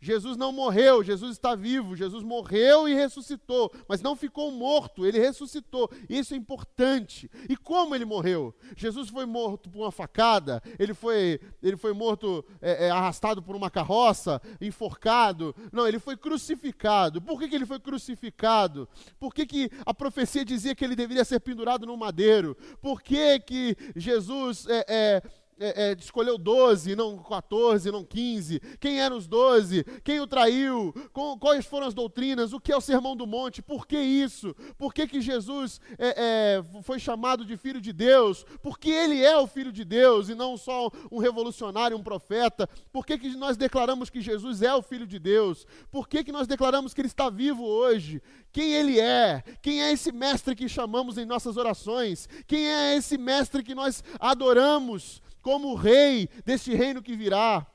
Jesus 0.00 0.36
não 0.36 0.52
morreu, 0.52 1.02
Jesus 1.02 1.32
está 1.32 1.56
vivo, 1.56 1.96
Jesus 1.96 2.22
morreu 2.22 2.88
e 2.88 2.94
ressuscitou, 2.94 3.72
mas 3.88 4.00
não 4.00 4.14
ficou 4.14 4.52
morto, 4.52 5.04
ele 5.04 5.18
ressuscitou. 5.18 5.90
Isso 6.08 6.34
é 6.34 6.36
importante. 6.36 7.28
E 7.48 7.56
como 7.56 7.94
ele 7.94 8.04
morreu? 8.04 8.54
Jesus 8.76 9.08
foi 9.08 9.26
morto 9.26 9.68
por 9.68 9.80
uma 9.80 9.90
facada, 9.90 10.62
ele 10.78 10.94
foi, 10.94 11.40
ele 11.60 11.76
foi 11.76 11.92
morto, 11.92 12.44
é, 12.62 12.86
é, 12.86 12.90
arrastado 12.90 13.42
por 13.42 13.56
uma 13.56 13.70
carroça, 13.70 14.40
enforcado. 14.60 15.54
Não, 15.72 15.86
ele 15.86 15.98
foi 15.98 16.16
crucificado. 16.16 17.20
Por 17.20 17.40
que, 17.40 17.48
que 17.48 17.56
ele 17.56 17.66
foi 17.66 17.80
crucificado? 17.80 18.88
Por 19.18 19.34
que, 19.34 19.44
que 19.44 19.70
a 19.84 19.92
profecia 19.92 20.44
dizia 20.44 20.76
que 20.76 20.84
ele 20.84 20.94
deveria 20.94 21.24
ser 21.24 21.40
pendurado 21.40 21.84
no 21.86 21.96
madeiro? 21.96 22.56
Por 22.80 23.02
que, 23.02 23.40
que 23.40 23.76
Jesus 23.96 24.64
é, 24.68 25.22
é 25.60 25.90
é, 25.90 25.96
escolheu 25.98 26.38
12, 26.38 26.94
não 26.94 27.18
14, 27.18 27.90
não 27.90 28.04
15? 28.04 28.60
Quem 28.80 29.00
eram 29.00 29.16
os 29.16 29.26
12? 29.26 29.84
Quem 30.04 30.20
o 30.20 30.26
traiu? 30.26 30.94
Com, 31.12 31.38
quais 31.38 31.66
foram 31.66 31.86
as 31.86 31.94
doutrinas? 31.94 32.52
O 32.52 32.60
que 32.60 32.72
é 32.72 32.76
o 32.76 32.80
Sermão 32.80 33.16
do 33.16 33.26
Monte? 33.26 33.60
Por 33.60 33.86
que 33.86 33.98
isso? 33.98 34.54
Por 34.76 34.94
que, 34.94 35.06
que 35.06 35.20
Jesus 35.20 35.80
é, 35.98 36.58
é, 36.58 36.82
foi 36.82 36.98
chamado 36.98 37.44
de 37.44 37.56
Filho 37.56 37.80
de 37.80 37.92
Deus? 37.92 38.44
Porque 38.62 38.90
ele 38.90 39.22
é 39.22 39.36
o 39.36 39.46
Filho 39.46 39.72
de 39.72 39.84
Deus 39.84 40.28
e 40.28 40.34
não 40.34 40.56
só 40.56 40.90
um 41.10 41.18
revolucionário, 41.18 41.96
um 41.96 42.02
profeta? 42.02 42.68
Por 42.92 43.04
que, 43.04 43.18
que 43.18 43.36
nós 43.36 43.56
declaramos 43.56 44.10
que 44.10 44.20
Jesus 44.20 44.62
é 44.62 44.74
o 44.74 44.82
Filho 44.82 45.06
de 45.06 45.18
Deus? 45.18 45.66
Por 45.90 46.08
que, 46.08 46.24
que 46.24 46.32
nós 46.32 46.46
declaramos 46.46 46.94
que 46.94 47.00
ele 47.00 47.08
está 47.08 47.28
vivo 47.30 47.64
hoje? 47.64 48.22
Quem 48.52 48.72
ele 48.72 48.98
é? 48.98 49.42
Quem 49.60 49.82
é 49.82 49.92
esse 49.92 50.12
mestre 50.12 50.54
que 50.54 50.68
chamamos 50.68 51.18
em 51.18 51.24
nossas 51.24 51.56
orações? 51.56 52.28
Quem 52.46 52.66
é 52.66 52.96
esse 52.96 53.18
mestre 53.18 53.62
que 53.62 53.74
nós 53.74 54.02
adoramos? 54.18 55.20
Como 55.42 55.74
rei 55.74 56.28
deste 56.44 56.74
reino 56.74 57.02
que 57.02 57.16
virá. 57.16 57.66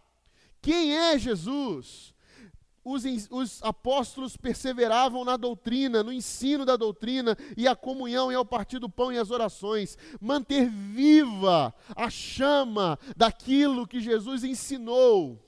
Quem 0.62 0.96
é 0.96 1.18
Jesus? 1.18 2.14
Os, 2.86 3.04
os, 3.30 3.64
apóstolos 3.64 4.36
perseveravam 4.36 5.24
na 5.24 5.38
doutrina, 5.38 6.04
no 6.04 6.12
ensino 6.12 6.66
da 6.66 6.76
doutrina 6.76 7.38
e 7.56 7.66
a 7.66 7.76
comunhão 7.76 8.30
e 8.30 8.36
ao 8.36 8.44
partir 8.44 8.78
do 8.78 8.90
pão 8.90 9.12
e 9.12 9.18
as 9.18 9.32
orações. 9.32 9.98
Manter 10.20 10.70
viva 10.70 11.74
a 11.96 12.10
chama 12.10 13.00
daquilo 13.16 13.88
que 13.88 14.02
Jesus 14.02 14.44
ensinou. 14.44 15.40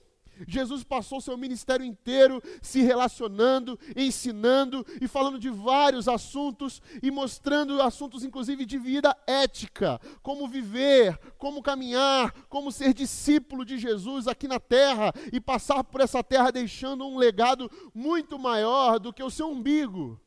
Jesus 0.47 0.83
passou 0.83 1.21
seu 1.21 1.37
ministério 1.37 1.85
inteiro 1.85 2.41
se 2.61 2.81
relacionando, 2.81 3.79
ensinando 3.95 4.85
e 5.01 5.07
falando 5.07 5.39
de 5.39 5.49
vários 5.49 6.07
assuntos 6.07 6.81
e 7.01 7.09
mostrando 7.09 7.81
assuntos, 7.81 8.23
inclusive, 8.23 8.65
de 8.65 8.77
vida 8.77 9.15
ética, 9.25 9.99
como 10.21 10.47
viver, 10.47 11.17
como 11.37 11.61
caminhar, 11.61 12.33
como 12.49 12.71
ser 12.71 12.93
discípulo 12.93 13.63
de 13.63 13.77
Jesus 13.77 14.27
aqui 14.27 14.47
na 14.47 14.59
terra 14.59 15.13
e 15.31 15.39
passar 15.39 15.83
por 15.83 16.01
essa 16.01 16.23
terra 16.23 16.51
deixando 16.51 17.05
um 17.05 17.17
legado 17.17 17.69
muito 17.93 18.37
maior 18.37 18.99
do 18.99 19.13
que 19.13 19.23
o 19.23 19.29
seu 19.29 19.49
umbigo. 19.49 20.19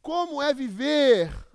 Como 0.00 0.40
é 0.40 0.54
viver 0.54 1.46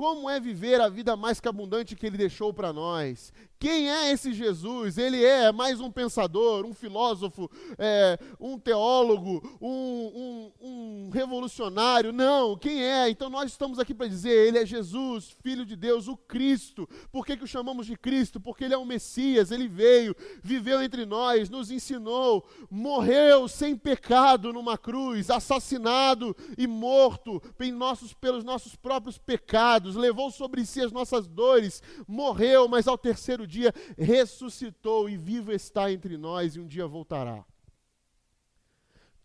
como 0.00 0.30
é 0.30 0.40
viver 0.40 0.80
a 0.80 0.88
vida 0.88 1.14
mais 1.14 1.40
que 1.40 1.46
abundante 1.46 1.94
que 1.94 2.06
ele 2.06 2.16
deixou 2.16 2.54
para 2.54 2.72
nós? 2.72 3.34
Quem 3.60 3.90
é 3.90 4.10
esse 4.10 4.32
Jesus? 4.32 4.96
Ele 4.96 5.22
é 5.22 5.52
mais 5.52 5.80
um 5.80 5.90
pensador, 5.90 6.64
um 6.64 6.72
filósofo, 6.72 7.50
é, 7.76 8.18
um 8.40 8.58
teólogo, 8.58 9.58
um, 9.60 9.68
um, 9.68 10.52
um, 10.66 11.10
revolucionário? 11.12 12.10
Não, 12.10 12.56
quem 12.56 12.82
é? 12.82 13.10
Então 13.10 13.28
nós 13.28 13.50
estamos 13.50 13.78
aqui 13.78 13.94
para 13.94 14.08
dizer: 14.08 14.48
Ele 14.48 14.58
é 14.58 14.64
Jesus, 14.64 15.36
Filho 15.42 15.66
de 15.66 15.76
Deus, 15.76 16.08
o 16.08 16.16
Cristo. 16.16 16.88
Por 17.12 17.26
que, 17.26 17.36
que 17.36 17.44
o 17.44 17.46
chamamos 17.46 17.86
de 17.86 17.96
Cristo? 17.96 18.40
Porque 18.40 18.64
Ele 18.64 18.72
é 18.72 18.78
o 18.78 18.86
Messias, 18.86 19.50
Ele 19.50 19.68
veio, 19.68 20.16
viveu 20.42 20.82
entre 20.82 21.04
nós, 21.04 21.50
nos 21.50 21.70
ensinou, 21.70 22.48
morreu 22.70 23.46
sem 23.46 23.76
pecado 23.76 24.54
numa 24.54 24.78
cruz, 24.78 25.30
assassinado 25.30 26.34
e 26.56 26.66
morto 26.66 27.42
nossos, 27.80 28.12
pelos 28.12 28.44
nossos 28.44 28.76
próprios 28.76 29.18
pecados, 29.18 29.96
levou 29.96 30.30
sobre 30.30 30.64
si 30.64 30.80
as 30.80 30.92
nossas 30.92 31.26
dores, 31.26 31.82
morreu, 32.06 32.68
mas 32.68 32.86
ao 32.86 32.96
terceiro 32.96 33.46
dia 33.50 33.74
ressuscitou 33.98 35.08
e 35.08 35.16
vivo 35.16 35.52
está 35.52 35.90
entre 35.92 36.16
nós 36.16 36.54
e 36.54 36.60
um 36.60 36.66
dia 36.66 36.86
voltará. 36.86 37.44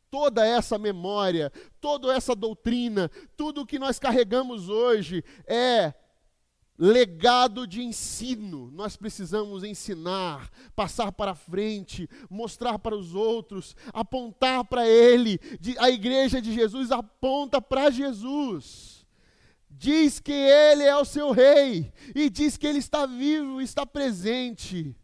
Toda 0.09 0.45
essa 0.45 0.77
memória, 0.77 1.51
toda 1.79 2.13
essa 2.13 2.35
doutrina, 2.35 3.09
tudo 3.37 3.61
o 3.61 3.65
que 3.65 3.77
nós 3.77 3.99
carregamos 3.99 4.69
hoje 4.69 5.23
é 5.45 5.93
legado 6.77 7.67
de 7.67 7.83
ensino. 7.83 8.71
Nós 8.71 8.95
precisamos 8.95 9.63
ensinar, 9.63 10.49
passar 10.75 11.11
para 11.11 11.35
frente, 11.35 12.09
mostrar 12.29 12.79
para 12.79 12.95
os 12.95 13.13
outros, 13.13 13.75
apontar 13.93 14.65
para 14.65 14.87
Ele. 14.87 15.39
A 15.77 15.89
igreja 15.89 16.41
de 16.41 16.53
Jesus 16.53 16.91
aponta 16.91 17.61
para 17.61 17.91
Jesus 17.91 18.94
diz 19.77 20.19
que 20.19 20.31
ele 20.31 20.83
é 20.83 20.95
o 20.95 21.05
seu 21.05 21.31
rei 21.31 21.91
e 22.13 22.29
diz 22.29 22.57
que 22.57 22.65
ele 22.65 22.79
está 22.79 23.05
vivo, 23.05 23.61
está 23.61 23.85
presente. 23.85 24.95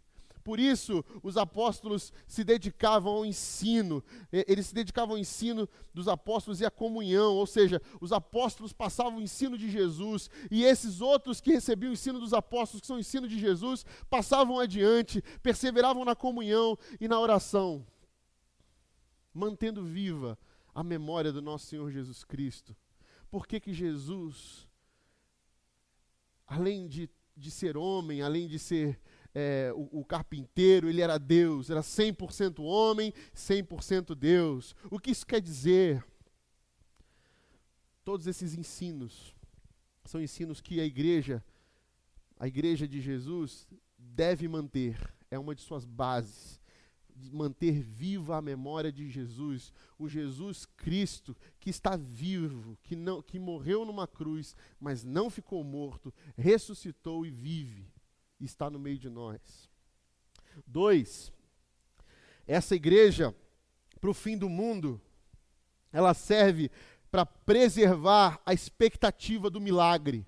Por 0.44 0.60
isso, 0.60 1.06
os 1.22 1.38
apóstolos 1.38 2.12
se 2.28 2.44
dedicavam 2.44 3.14
ao 3.14 3.26
ensino, 3.26 4.04
eles 4.32 4.68
se 4.68 4.74
dedicavam 4.74 5.16
ao 5.16 5.22
ensino 5.22 5.70
dos 5.94 6.08
apóstolos 6.08 6.60
e 6.60 6.66
à 6.66 6.72
comunhão, 6.72 7.36
ou 7.36 7.46
seja, 7.46 7.80
os 8.00 8.12
apóstolos 8.12 8.74
passavam 8.74 9.20
o 9.20 9.22
ensino 9.22 9.56
de 9.56 9.70
Jesus, 9.70 10.32
e 10.50 10.64
esses 10.64 11.00
outros 11.00 11.40
que 11.40 11.52
recebiam 11.52 11.92
o 11.92 11.94
ensino 11.94 12.20
dos 12.20 12.34
apóstolos, 12.34 12.82
que 12.82 12.88
são 12.88 12.96
o 12.96 13.00
ensino 13.00 13.28
de 13.28 13.38
Jesus, 13.38 13.86
passavam 14.10 14.60
adiante, 14.60 15.22
perseveravam 15.44 16.04
na 16.04 16.16
comunhão 16.16 16.76
e 17.00 17.08
na 17.08 17.20
oração, 17.20 17.86
mantendo 19.32 19.84
viva 19.84 20.40
a 20.74 20.84
memória 20.84 21.32
do 21.32 21.42
nosso 21.42 21.68
Senhor 21.68 21.92
Jesus 21.92 22.24
Cristo. 22.24 22.76
Por 23.32 23.48
que, 23.48 23.60
que 23.60 23.74
Jesus, 23.74 24.68
além 26.46 26.88
de, 26.88 27.10
de 27.36 27.50
ser 27.50 27.78
homem, 27.78 28.22
além 28.22 28.48
de 28.48 28.60
ser 28.60 29.00
é, 29.34 29.72
o, 29.74 30.02
o, 30.02 30.06
carpinteiro, 30.06 30.90
ele 30.90 31.02
era 31.02 31.18
Deus, 31.18 31.70
era 31.70 31.82
100% 31.82 32.60
homem, 32.62 33.14
100% 33.34 34.14
Deus. 34.14 34.76
O 34.92 35.00
que 35.00 35.12
isso 35.12 35.26
quer 35.26 35.42
dizer? 35.42 36.06
Todos 38.04 38.28
esses 38.28 38.54
ensinos 38.54 39.34
são 40.04 40.22
ensinos 40.22 40.60
que 40.60 40.82
a 40.82 40.86
igreja, 40.86 41.44
a 42.38 42.48
igreja 42.48 42.88
de 42.88 43.00
Jesus, 43.00 43.68
deve 43.98 44.48
manter, 44.48 44.98
é 45.30 45.40
uma 45.40 45.56
de 45.56 45.62
suas 45.62 45.86
bases 45.86 46.61
manter 47.30 47.82
viva 47.82 48.38
a 48.38 48.42
memória 48.42 48.92
de 48.92 49.10
Jesus, 49.10 49.74
o 49.98 50.08
Jesus 50.08 50.66
Cristo 50.66 51.36
que 51.60 51.70
está 51.70 51.96
vivo, 51.96 52.78
que 52.84 52.96
não 52.96 53.22
que 53.22 53.38
morreu 53.38 53.86
numa 53.86 54.08
cruz, 54.08 54.56
mas 54.80 55.04
não 55.04 55.30
ficou 55.30 55.64
morto, 55.64 56.14
ressuscitou 56.38 57.26
e 57.26 57.30
vive, 57.30 57.92
está 58.40 58.70
no 58.70 58.80
meio 58.80 58.98
de 58.98 59.10
nós. 59.10 59.70
Dois, 60.66 61.32
essa 62.48 62.76
igreja 62.76 63.36
para 64.00 64.10
o 64.10 64.14
fim 64.14 64.38
do 64.38 64.50
mundo, 64.50 65.00
ela 65.92 66.14
serve 66.14 66.72
para 67.12 67.26
preservar 67.26 68.42
a 68.46 68.54
expectativa 68.54 69.50
do 69.50 69.62
milagre. 69.62 70.26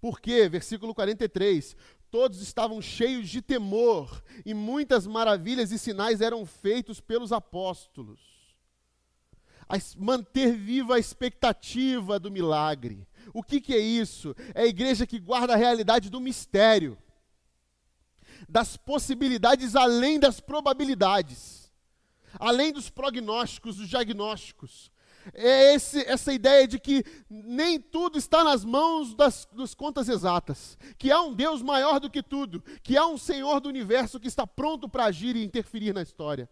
Por 0.00 0.20
quê? 0.20 0.48
Versículo 0.48 0.94
43 0.94 1.76
todos 2.14 2.40
estavam 2.40 2.80
cheios 2.80 3.28
de 3.28 3.42
temor, 3.42 4.22
e 4.46 4.54
muitas 4.54 5.04
maravilhas 5.04 5.72
e 5.72 5.78
sinais 5.80 6.20
eram 6.20 6.46
feitos 6.46 7.00
pelos 7.00 7.32
apóstolos. 7.32 8.20
A 9.68 9.74
manter 9.98 10.56
viva 10.56 10.94
a 10.94 10.98
expectativa 11.00 12.20
do 12.20 12.30
milagre. 12.30 13.04
O 13.32 13.42
que, 13.42 13.60
que 13.60 13.74
é 13.74 13.80
isso? 13.80 14.32
É 14.54 14.62
a 14.62 14.66
igreja 14.66 15.08
que 15.08 15.18
guarda 15.18 15.54
a 15.54 15.56
realidade 15.56 16.08
do 16.08 16.20
mistério, 16.20 16.96
das 18.48 18.76
possibilidades 18.76 19.74
além 19.74 20.20
das 20.20 20.38
probabilidades, 20.38 21.68
além 22.38 22.72
dos 22.72 22.88
prognósticos, 22.90 23.78
dos 23.78 23.88
diagnósticos. 23.88 24.88
É 25.32 25.74
esse, 25.74 26.00
essa 26.00 26.32
ideia 26.32 26.66
de 26.66 26.78
que 26.78 27.04
nem 27.30 27.80
tudo 27.80 28.18
está 28.18 28.44
nas 28.44 28.64
mãos 28.64 29.14
das, 29.14 29.46
das 29.52 29.74
contas 29.74 30.08
exatas, 30.08 30.76
que 30.98 31.10
há 31.10 31.20
um 31.22 31.34
Deus 31.34 31.62
maior 31.62 32.00
do 32.00 32.10
que 32.10 32.22
tudo, 32.22 32.62
que 32.82 32.96
há 32.96 33.06
um 33.06 33.16
Senhor 33.16 33.60
do 33.60 33.68
universo 33.68 34.20
que 34.20 34.28
está 34.28 34.46
pronto 34.46 34.88
para 34.88 35.04
agir 35.06 35.36
e 35.36 35.44
interferir 35.44 35.94
na 35.94 36.02
história. 36.02 36.48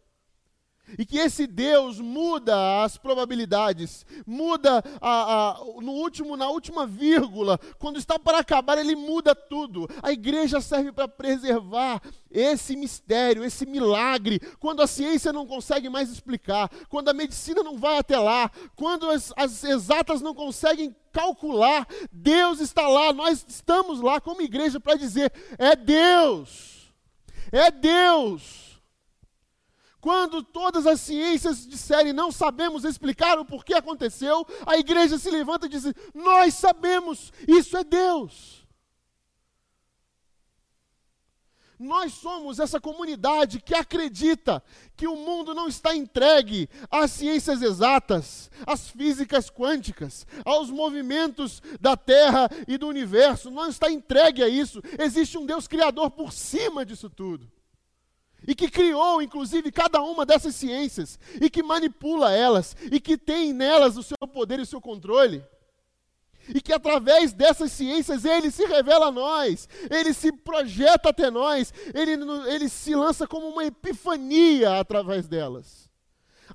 E 0.98 1.06
que 1.06 1.18
esse 1.18 1.46
Deus 1.46 2.00
muda 2.00 2.82
as 2.84 2.98
probabilidades, 2.98 4.04
muda 4.26 4.82
a, 5.00 5.50
a, 5.50 5.64
no 5.80 5.92
último, 5.92 6.36
na 6.36 6.48
última 6.48 6.86
vírgula, 6.86 7.58
quando 7.78 7.98
está 7.98 8.18
para 8.18 8.38
acabar, 8.38 8.76
ele 8.76 8.94
muda 8.94 9.34
tudo. 9.34 9.88
A 10.02 10.12
igreja 10.12 10.60
serve 10.60 10.92
para 10.92 11.08
preservar 11.08 12.02
esse 12.30 12.76
mistério, 12.76 13.44
esse 13.44 13.64
milagre, 13.64 14.40
quando 14.58 14.82
a 14.82 14.86
ciência 14.86 15.32
não 15.32 15.46
consegue 15.46 15.88
mais 15.88 16.10
explicar, 16.10 16.70
quando 16.88 17.08
a 17.08 17.14
medicina 17.14 17.62
não 17.62 17.78
vai 17.78 17.98
até 17.98 18.18
lá, 18.18 18.50
quando 18.76 19.08
as, 19.08 19.32
as 19.36 19.64
exatas 19.64 20.20
não 20.20 20.34
conseguem 20.34 20.94
calcular, 21.12 21.86
Deus 22.10 22.60
está 22.60 22.88
lá, 22.88 23.12
nós 23.12 23.44
estamos 23.46 24.00
lá 24.00 24.20
como 24.20 24.42
igreja 24.42 24.80
para 24.80 24.96
dizer: 24.96 25.32
é 25.58 25.76
Deus, 25.76 26.92
é 27.50 27.70
Deus. 27.70 28.71
Quando 30.02 30.42
todas 30.42 30.84
as 30.84 31.00
ciências 31.00 31.64
disserem 31.64 32.12
não 32.12 32.32
sabemos 32.32 32.84
explicar 32.84 33.38
o 33.38 33.44
porquê 33.44 33.72
aconteceu, 33.74 34.44
a 34.66 34.76
igreja 34.76 35.16
se 35.16 35.30
levanta 35.30 35.66
e 35.66 35.68
diz: 35.68 35.84
Nós 36.12 36.54
sabemos, 36.54 37.32
isso 37.46 37.76
é 37.76 37.84
Deus. 37.84 38.66
Nós 41.78 42.14
somos 42.14 42.58
essa 42.58 42.80
comunidade 42.80 43.60
que 43.60 43.76
acredita 43.76 44.60
que 44.96 45.06
o 45.06 45.14
mundo 45.14 45.54
não 45.54 45.68
está 45.68 45.94
entregue 45.94 46.68
às 46.90 47.12
ciências 47.12 47.62
exatas, 47.62 48.50
às 48.66 48.88
físicas 48.88 49.48
quânticas, 49.48 50.26
aos 50.44 50.68
movimentos 50.68 51.62
da 51.80 51.96
Terra 51.96 52.50
e 52.66 52.76
do 52.76 52.88
universo, 52.88 53.52
não 53.52 53.68
está 53.68 53.88
entregue 53.88 54.42
a 54.42 54.48
isso. 54.48 54.82
Existe 54.98 55.38
um 55.38 55.46
Deus 55.46 55.68
criador 55.68 56.10
por 56.10 56.32
cima 56.32 56.84
disso 56.84 57.08
tudo 57.08 57.48
e 58.46 58.54
que 58.54 58.68
criou, 58.68 59.22
inclusive, 59.22 59.70
cada 59.70 60.02
uma 60.02 60.26
dessas 60.26 60.54
ciências, 60.54 61.18
e 61.40 61.48
que 61.48 61.62
manipula 61.62 62.32
elas, 62.32 62.76
e 62.90 63.00
que 63.00 63.16
tem 63.16 63.52
nelas 63.52 63.96
o 63.96 64.02
seu 64.02 64.16
poder 64.32 64.58
e 64.58 64.62
o 64.62 64.66
seu 64.66 64.80
controle. 64.80 65.44
E 66.48 66.60
que 66.60 66.72
através 66.72 67.32
dessas 67.32 67.70
ciências 67.70 68.24
ele 68.24 68.50
se 68.50 68.64
revela 68.64 69.06
a 69.06 69.12
nós, 69.12 69.68
ele 69.88 70.12
se 70.12 70.32
projeta 70.32 71.10
até 71.10 71.30
nós, 71.30 71.72
ele, 71.94 72.12
ele 72.48 72.68
se 72.68 72.94
lança 72.94 73.28
como 73.28 73.48
uma 73.48 73.64
epifania 73.64 74.80
através 74.80 75.28
delas. 75.28 75.88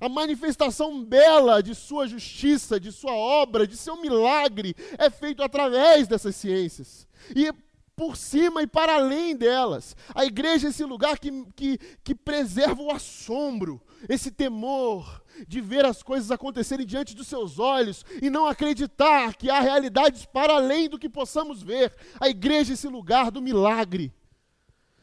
A 0.00 0.08
manifestação 0.08 1.02
bela 1.02 1.62
de 1.62 1.74
sua 1.74 2.06
justiça, 2.06 2.78
de 2.78 2.92
sua 2.92 3.12
obra, 3.12 3.66
de 3.66 3.76
seu 3.76 3.96
milagre 4.00 4.76
é 4.96 5.10
feito 5.10 5.42
através 5.42 6.06
dessas 6.06 6.36
ciências. 6.36 7.08
E 7.34 7.52
por 7.98 8.16
cima 8.16 8.62
e 8.62 8.66
para 8.68 8.94
além 8.94 9.34
delas. 9.34 9.96
A 10.14 10.24
igreja 10.24 10.68
é 10.68 10.70
esse 10.70 10.84
lugar 10.84 11.18
que, 11.18 11.44
que, 11.56 11.78
que 12.04 12.14
preserva 12.14 12.80
o 12.80 12.92
assombro, 12.92 13.82
esse 14.08 14.30
temor 14.30 15.20
de 15.48 15.60
ver 15.60 15.84
as 15.84 16.00
coisas 16.00 16.30
acontecerem 16.30 16.86
diante 16.86 17.16
dos 17.16 17.26
seus 17.26 17.58
olhos 17.58 18.04
e 18.22 18.30
não 18.30 18.46
acreditar 18.46 19.34
que 19.34 19.50
há 19.50 19.58
realidades 19.58 20.24
para 20.24 20.54
além 20.54 20.88
do 20.88 20.96
que 20.96 21.08
possamos 21.08 21.60
ver. 21.60 21.92
A 22.20 22.28
igreja 22.28 22.72
é 22.72 22.74
esse 22.74 22.86
lugar 22.86 23.32
do 23.32 23.42
milagre. 23.42 24.14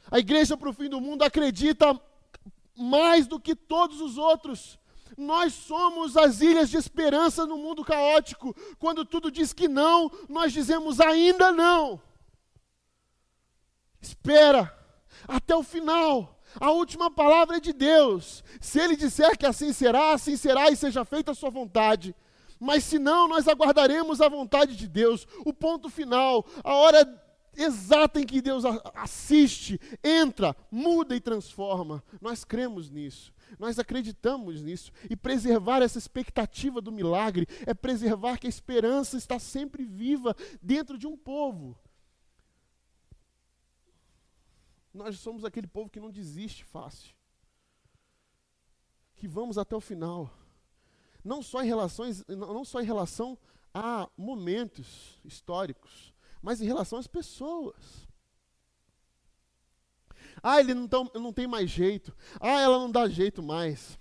A 0.10 0.18
igreja 0.18 0.56
para 0.56 0.70
o 0.70 0.74
fim 0.74 0.88
do 0.88 1.02
mundo 1.02 1.24
acredita 1.24 2.00
mais 2.78 3.28
do 3.28 3.38
que 3.38 3.56
todos 3.56 4.00
os 4.00 4.18
outros. 4.18 4.80
Nós 5.18 5.54
somos 5.54 6.16
as 6.16 6.40
ilhas 6.40 6.70
de 6.70 6.78
esperança 6.78 7.46
no 7.46 7.58
mundo 7.58 7.84
caótico. 7.84 8.56
Quando 8.80 9.04
tudo 9.04 9.30
diz 9.30 9.52
que 9.52 9.68
não, 9.68 10.10
nós 10.30 10.54
dizemos 10.54 11.02
ainda 11.02 11.52
não. 11.52 12.00
Espera 14.06 14.72
até 15.28 15.56
o 15.56 15.64
final. 15.64 16.40
A 16.60 16.70
última 16.72 17.10
palavra 17.10 17.58
é 17.58 17.60
de 17.60 17.74
Deus. 17.74 18.44
Se 18.62 18.80
Ele 18.80 18.96
disser 18.96 19.36
que 19.36 19.46
assim 19.46 19.74
será, 19.74 20.14
assim 20.14 20.38
será 20.38 20.70
e 20.70 20.76
seja 20.76 21.04
feita 21.04 21.32
a 21.32 21.36
sua 21.36 21.50
vontade. 21.50 22.16
Mas 22.60 22.84
se 22.84 23.00
não, 23.00 23.28
nós 23.28 23.48
aguardaremos 23.48 24.22
a 24.22 24.30
vontade 24.30 24.76
de 24.76 24.88
Deus. 24.88 25.28
O 25.44 25.52
ponto 25.52 25.90
final, 25.90 26.46
a 26.64 26.76
hora 26.76 27.22
exata 27.58 28.22
em 28.22 28.26
que 28.26 28.42
Deus 28.42 28.64
assiste, 28.94 29.80
entra, 30.04 30.56
muda 30.70 31.16
e 31.16 31.20
transforma. 31.20 32.04
Nós 32.22 32.44
cremos 32.44 32.92
nisso. 32.92 33.34
Nós 33.58 33.80
acreditamos 33.80 34.62
nisso. 34.62 34.92
E 35.10 35.16
preservar 35.16 35.82
essa 35.82 35.98
expectativa 35.98 36.80
do 36.80 36.92
milagre 36.92 37.48
é 37.66 37.74
preservar 37.74 38.38
que 38.38 38.46
a 38.46 38.50
esperança 38.50 39.18
está 39.18 39.40
sempre 39.40 39.84
viva 39.84 40.36
dentro 40.62 40.96
de 40.98 41.08
um 41.08 41.18
povo. 41.18 41.76
Nós 44.96 45.20
somos 45.20 45.44
aquele 45.44 45.68
povo 45.68 45.90
que 45.90 46.00
não 46.00 46.10
desiste 46.10 46.64
fácil. 46.64 47.14
Que 49.14 49.28
vamos 49.28 49.58
até 49.58 49.76
o 49.76 49.82
final. 49.82 50.32
Não 51.22 51.42
só 51.42 51.62
em 51.62 51.68
relações, 51.68 52.24
não 52.28 52.64
só 52.64 52.82
em 52.82 52.86
relação 52.86 53.38
a 53.74 54.10
momentos 54.16 55.20
históricos, 55.26 56.14
mas 56.42 56.62
em 56.62 56.66
relação 56.66 56.98
às 56.98 57.08
pessoas. 57.08 58.08
Ah, 60.42 60.62
ele 60.62 60.74
não, 60.74 60.88
tão, 60.88 61.12
não 61.16 61.34
tem 61.34 61.46
mais 61.46 61.70
jeito. 61.70 62.16
Ah, 62.40 62.62
ela 62.62 62.80
não 62.80 62.90
dá 62.90 63.06
jeito 63.10 63.44
mais. 63.44 64.00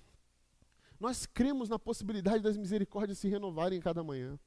Nós 1.00 1.26
cremos 1.26 1.68
na 1.68 1.78
possibilidade 1.78 2.42
das 2.42 2.56
misericórdias 2.56 3.18
se 3.18 3.28
renovarem 3.28 3.78
em 3.78 3.82
cada 3.82 4.04
manhã. 4.04 4.38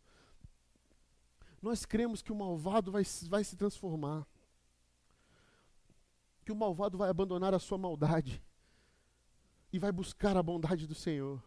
Nós 1.62 1.86
cremos 1.86 2.21
que 2.21 2.31
o 2.31 2.36
malvado 2.36 2.89
vai, 2.89 3.03
vai 3.27 3.43
se 3.43 3.57
transformar 3.57 4.25
que 6.47 6.51
o 6.53 6.55
malvado 6.55 6.97
vai 6.97 7.10
abandonar 7.10 7.53
a 7.53 7.60
sua 7.60 7.77
maldade 7.77 8.41
e 9.73 9.77
vai 9.77 9.91
buscar 9.91 10.38
a 10.38 10.41
bondade 10.41 10.88
do 10.88 10.95
Senhor. 10.95 11.43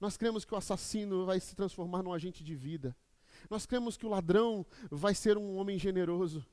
Nós 0.00 0.16
cremos 0.16 0.44
que 0.44 0.54
o 0.54 0.56
assassino 0.56 1.26
vai 1.26 1.40
se 1.40 1.56
transformar 1.56 2.04
num 2.04 2.12
agente 2.12 2.44
de 2.44 2.54
vida. 2.54 2.96
Nós 3.50 3.66
cremos 3.66 3.96
que 3.96 4.06
o 4.06 4.08
ladrão 4.08 4.64
vai 4.92 5.12
ser 5.12 5.36
um 5.36 5.56
homem 5.56 5.76
generoso. 5.76 6.46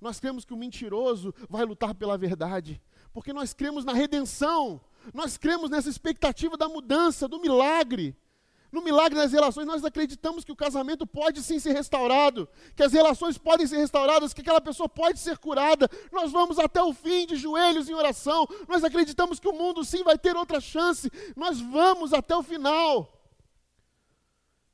Nós 0.00 0.20
cremos 0.20 0.44
que 0.44 0.54
o 0.54 0.56
mentiroso 0.56 1.34
vai 1.48 1.64
lutar 1.64 1.96
pela 1.96 2.16
verdade. 2.16 2.80
Porque 3.12 3.32
nós 3.32 3.52
cremos 3.52 3.84
na 3.84 3.92
redenção. 3.92 4.80
Nós 5.12 5.36
cremos 5.36 5.68
nessa 5.68 5.90
expectativa 5.90 6.56
da 6.56 6.68
mudança, 6.68 7.26
do 7.26 7.40
milagre. 7.40 8.16
No 8.72 8.82
milagre 8.82 9.18
das 9.18 9.32
relações, 9.32 9.66
nós 9.66 9.84
acreditamos 9.84 10.44
que 10.44 10.52
o 10.52 10.56
casamento 10.56 11.04
pode 11.04 11.42
sim 11.42 11.58
ser 11.58 11.72
restaurado, 11.72 12.48
que 12.76 12.82
as 12.82 12.92
relações 12.92 13.36
podem 13.36 13.66
ser 13.66 13.78
restauradas, 13.78 14.32
que 14.32 14.42
aquela 14.42 14.60
pessoa 14.60 14.88
pode 14.88 15.18
ser 15.18 15.38
curada. 15.38 15.88
Nós 16.12 16.30
vamos 16.30 16.58
até 16.58 16.80
o 16.80 16.92
fim 16.92 17.26
de 17.26 17.34
joelhos 17.34 17.88
em 17.88 17.94
oração. 17.94 18.46
Nós 18.68 18.84
acreditamos 18.84 19.40
que 19.40 19.48
o 19.48 19.52
mundo 19.52 19.84
sim 19.84 20.04
vai 20.04 20.16
ter 20.16 20.36
outra 20.36 20.60
chance. 20.60 21.10
Nós 21.34 21.60
vamos 21.60 22.12
até 22.12 22.36
o 22.36 22.42
final. 22.42 23.20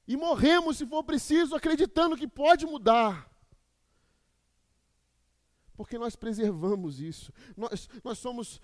E 0.07 0.17
morremos, 0.17 0.77
se 0.77 0.87
for 0.87 1.03
preciso, 1.03 1.57
acreditando 1.57 2.17
que 2.17 2.29
pode 2.29 2.67
mudar. 2.67 3.31
Porque 5.75 5.99
nós 5.99 6.15
preservamos 6.15 7.01
isso. 7.01 7.33
Nós, 7.57 7.89
nós 8.05 8.19
somos 8.19 8.61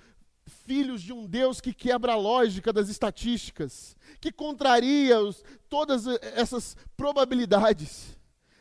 filhos 0.46 1.02
de 1.02 1.12
um 1.12 1.26
Deus 1.26 1.61
que 1.61 1.72
quebra 1.72 2.12
a 2.12 2.16
lógica 2.16 2.72
das 2.72 2.88
estatísticas, 2.88 3.96
que 4.20 4.33
contraria 4.33 5.20
os, 5.20 5.42
todas 5.68 6.07
essas 6.07 6.76
probabilidades, 6.96 8.16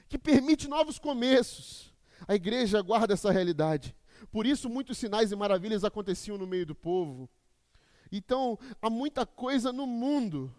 que 0.07 0.17
permite 0.17 0.67
novos 0.67 0.99
começos. 0.99 1.93
A 2.27 2.35
igreja 2.35 2.81
guarda 2.81 3.13
essa 3.13 3.31
realidade. 3.31 3.95
Por 4.31 4.45
isso, 4.45 4.69
muitos 4.69 4.97
sinais 4.97 5.31
e 5.31 5.35
maravilhas 5.35 5.83
aconteciam 5.83 6.37
no 6.37 6.47
meio 6.47 6.65
do 6.65 6.75
povo. 6.75 7.29
Então, 8.11 8.59
há 8.81 8.89
muita 8.89 9.25
coisa 9.25 9.71
no 9.71 9.87
mundo 9.87 10.53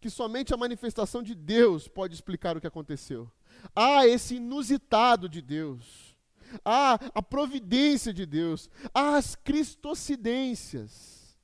que 0.00 0.10
somente 0.10 0.54
a 0.54 0.56
manifestação 0.56 1.22
de 1.22 1.34
Deus 1.34 1.88
pode 1.88 2.14
explicar 2.14 2.56
o 2.56 2.60
que 2.60 2.66
aconteceu. 2.66 3.30
Há 3.74 4.06
esse 4.06 4.36
inusitado 4.36 5.28
de 5.28 5.40
Deus 5.40 6.15
há 6.64 6.94
a 7.14 7.22
providência 7.22 8.12
de 8.12 8.26
Deus, 8.26 8.70
há 8.94 9.16
as 9.16 9.34
cristocidências. 9.34 11.36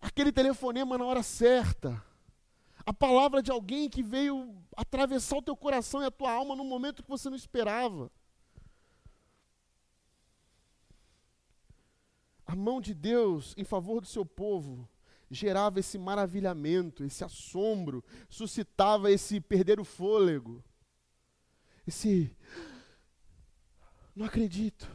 Aquele 0.00 0.32
telefonema 0.32 0.96
na 0.96 1.04
hora 1.04 1.22
certa, 1.22 2.02
a 2.86 2.92
palavra 2.92 3.42
de 3.42 3.50
alguém 3.50 3.88
que 3.88 4.02
veio 4.02 4.56
atravessar 4.76 5.36
o 5.36 5.42
teu 5.42 5.56
coração 5.56 6.02
e 6.02 6.06
a 6.06 6.10
tua 6.10 6.32
alma 6.32 6.56
num 6.56 6.64
momento 6.64 7.02
que 7.02 7.08
você 7.08 7.28
não 7.28 7.36
esperava. 7.36 8.10
A 12.46 12.56
mão 12.56 12.80
de 12.80 12.94
Deus 12.94 13.54
em 13.56 13.64
favor 13.64 14.00
do 14.00 14.06
seu 14.06 14.24
povo 14.24 14.88
gerava 15.30 15.78
esse 15.78 15.96
maravilhamento, 15.96 17.04
esse 17.04 17.22
assombro, 17.22 18.02
suscitava 18.28 19.12
esse 19.12 19.40
perder 19.40 19.78
o 19.78 19.84
fôlego, 19.84 20.64
esse 21.86 22.36
não 24.20 24.26
acredito. 24.26 24.86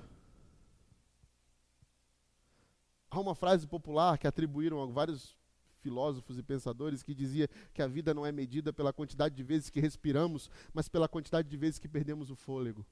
Há 3.09 3.19
uma 3.19 3.33
frase 3.33 3.65
popular 3.65 4.19
que 4.19 4.27
atribuíram 4.27 4.83
a 4.83 4.85
vários 4.85 5.35
filósofos 5.81 6.37
e 6.37 6.43
pensadores 6.43 7.01
que 7.01 7.15
dizia 7.15 7.49
que 7.73 7.81
a 7.81 7.87
vida 7.87 8.13
não 8.13 8.23
é 8.23 8.31
medida 8.31 8.71
pela 8.71 8.93
quantidade 8.93 9.33
de 9.33 9.41
vezes 9.41 9.71
que 9.71 9.79
respiramos, 9.79 10.47
mas 10.71 10.87
pela 10.87 11.07
quantidade 11.07 11.49
de 11.49 11.57
vezes 11.57 11.79
que 11.79 11.87
perdemos 11.87 12.29
o 12.29 12.35
fôlego. 12.35 12.85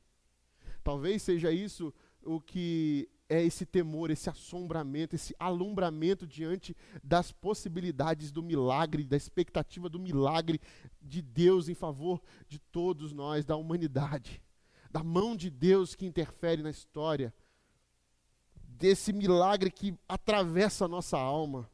Talvez 0.84 1.22
seja 1.22 1.52
isso 1.52 1.94
o 2.24 2.42
que 2.42 3.08
é 3.30 3.44
esse 3.44 3.64
temor, 3.64 4.10
esse 4.10 4.28
assombramento, 4.28 5.16
esse 5.16 5.36
alumbramento 5.38 6.26
diante 6.26 6.76
das 7.04 7.32
possibilidades 7.32 8.32
do 8.32 8.42
milagre, 8.42 9.04
da 9.04 9.18
expectativa 9.18 9.88
do 9.88 10.00
milagre 10.00 10.60
de 11.00 11.22
Deus 11.22 11.70
em 11.70 11.76
favor 11.76 12.20
de 12.48 12.58
todos 12.58 13.14
nós, 13.14 13.46
da 13.46 13.56
humanidade, 13.56 14.43
da 14.94 15.04
mão 15.04 15.36
de 15.36 15.50
Deus 15.50 15.96
que 15.96 16.06
interfere 16.06 16.62
na 16.62 16.70
história, 16.70 17.34
desse 18.54 19.12
milagre 19.12 19.72
que 19.72 19.98
atravessa 20.08 20.86
a 20.86 20.88
nossa 20.88 21.18
alma 21.18 21.68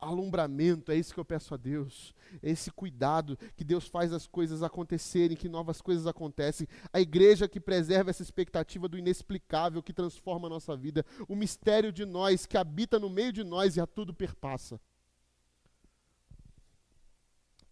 alumbramento, 0.00 0.92
é 0.92 0.96
isso 0.96 1.12
que 1.12 1.18
eu 1.18 1.24
peço 1.24 1.52
a 1.52 1.56
Deus. 1.56 2.14
É 2.40 2.50
esse 2.50 2.70
cuidado 2.70 3.36
que 3.56 3.64
Deus 3.64 3.88
faz 3.88 4.12
as 4.12 4.28
coisas 4.28 4.62
acontecerem, 4.62 5.36
que 5.36 5.48
novas 5.48 5.80
coisas 5.80 6.06
acontecem. 6.06 6.68
A 6.92 7.00
igreja 7.00 7.48
que 7.48 7.58
preserva 7.58 8.10
essa 8.10 8.22
expectativa 8.22 8.88
do 8.88 8.96
inexplicável 8.96 9.82
que 9.82 9.92
transforma 9.92 10.46
a 10.46 10.50
nossa 10.50 10.76
vida. 10.76 11.04
O 11.28 11.34
mistério 11.34 11.90
de 11.92 12.04
nós 12.04 12.46
que 12.46 12.56
habita 12.56 12.98
no 13.00 13.10
meio 13.10 13.32
de 13.32 13.42
nós 13.42 13.76
e 13.76 13.80
a 13.80 13.88
tudo 13.88 14.14
perpassa. 14.14 14.80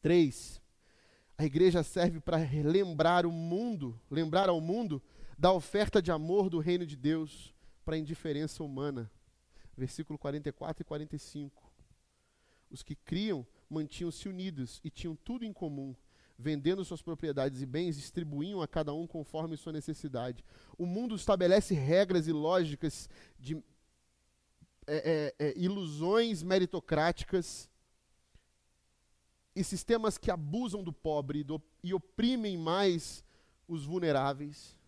Três, 0.02 0.60
a 1.38 1.44
igreja 1.44 1.82
serve 1.82 2.20
para 2.20 2.38
lembrar 2.38 3.26
o 3.26 3.32
mundo, 3.32 4.00
lembrar 4.10 4.48
ao 4.48 4.60
mundo 4.60 5.02
da 5.38 5.52
oferta 5.52 6.00
de 6.00 6.10
amor 6.10 6.48
do 6.48 6.58
reino 6.58 6.86
de 6.86 6.96
Deus 6.96 7.54
para 7.84 7.94
a 7.94 7.98
indiferença 7.98 8.64
humana. 8.64 9.10
Versículo 9.76 10.18
44 10.18 10.82
e 10.82 10.84
45. 10.84 11.62
Os 12.70 12.82
que 12.82 12.96
criam 12.96 13.46
mantinham-se 13.68 14.28
unidos 14.28 14.80
e 14.82 14.90
tinham 14.90 15.14
tudo 15.14 15.44
em 15.44 15.52
comum. 15.52 15.94
Vendendo 16.38 16.84
suas 16.84 17.02
propriedades 17.02 17.60
e 17.62 17.66
bens, 17.66 17.96
distribuíam 17.96 18.60
a 18.60 18.68
cada 18.68 18.92
um 18.92 19.06
conforme 19.06 19.56
sua 19.56 19.72
necessidade. 19.72 20.44
O 20.78 20.86
mundo 20.86 21.14
estabelece 21.14 21.74
regras 21.74 22.26
e 22.28 22.32
lógicas 22.32 23.08
de 23.38 23.56
é, 24.86 25.32
é, 25.38 25.46
é, 25.46 25.54
ilusões 25.56 26.42
meritocráticas 26.42 27.68
e 29.56 29.64
sistemas 29.64 30.16
que 30.16 30.30
abusam 30.30 30.84
do 30.84 30.92
pobre 30.92 31.44
e 31.82 31.92
oprimem 31.92 32.56
mais 32.56 33.24
os 33.66 33.84
vulneráveis. 33.84 34.78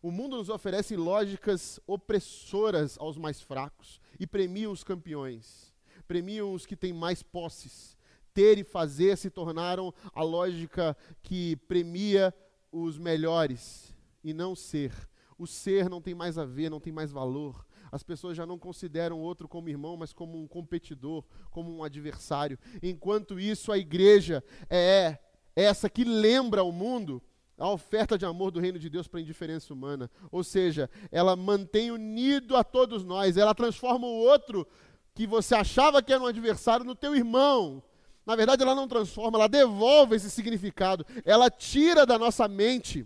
O 0.00 0.10
mundo 0.10 0.36
nos 0.36 0.48
oferece 0.48 0.96
lógicas 0.96 1.80
opressoras 1.86 2.96
aos 2.98 3.18
mais 3.18 3.42
fracos 3.42 4.00
e 4.18 4.26
premiam 4.26 4.72
os 4.72 4.82
campeões 4.82 5.68
premiam 6.08 6.54
os 6.54 6.64
que 6.64 6.74
têm 6.74 6.92
mais 6.92 7.22
posses. 7.22 7.96
Ter 8.32 8.58
e 8.58 8.64
fazer 8.64 9.16
se 9.18 9.28
tornaram 9.28 9.92
a 10.14 10.22
lógica 10.22 10.96
que 11.22 11.56
premia 11.68 12.34
os 12.72 12.98
melhores 12.98 13.94
e 14.24 14.32
não 14.32 14.56
ser. 14.56 14.92
O 15.36 15.46
ser 15.46 15.88
não 15.88 16.00
tem 16.00 16.14
mais 16.14 16.38
a 16.38 16.44
ver, 16.44 16.70
não 16.70 16.80
tem 16.80 16.92
mais 16.92 17.12
valor. 17.12 17.66
As 17.90 18.02
pessoas 18.02 18.36
já 18.36 18.46
não 18.46 18.58
consideram 18.58 19.18
o 19.18 19.22
outro 19.22 19.48
como 19.48 19.68
irmão, 19.68 19.96
mas 19.96 20.12
como 20.12 20.40
um 20.40 20.46
competidor, 20.46 21.24
como 21.50 21.74
um 21.74 21.82
adversário. 21.82 22.58
Enquanto 22.82 23.38
isso, 23.38 23.72
a 23.72 23.78
igreja 23.78 24.42
é 24.68 25.18
essa 25.54 25.88
que 25.88 26.04
lembra 26.04 26.60
ao 26.60 26.70
mundo 26.70 27.22
a 27.58 27.68
oferta 27.68 28.16
de 28.16 28.24
amor 28.24 28.52
do 28.52 28.60
reino 28.60 28.78
de 28.78 28.88
Deus 28.88 29.08
para 29.08 29.18
a 29.18 29.22
indiferença 29.22 29.74
humana. 29.74 30.10
Ou 30.30 30.44
seja, 30.44 30.88
ela 31.10 31.34
mantém 31.34 31.90
unido 31.90 32.56
a 32.56 32.62
todos 32.62 33.02
nós, 33.02 33.36
ela 33.36 33.54
transforma 33.54 34.06
o 34.06 34.18
outro 34.18 34.66
que 35.14 35.26
você 35.26 35.54
achava 35.54 36.00
que 36.00 36.12
era 36.12 36.22
um 36.22 36.26
adversário 36.26 36.84
no 36.84 36.94
teu 36.94 37.16
irmão. 37.16 37.82
Na 38.24 38.36
verdade, 38.36 38.62
ela 38.62 38.74
não 38.74 38.86
transforma, 38.86 39.36
ela 39.36 39.48
devolve 39.48 40.14
esse 40.14 40.30
significado. 40.30 41.04
Ela 41.24 41.50
tira 41.50 42.06
da 42.06 42.18
nossa 42.18 42.46
mente 42.46 43.04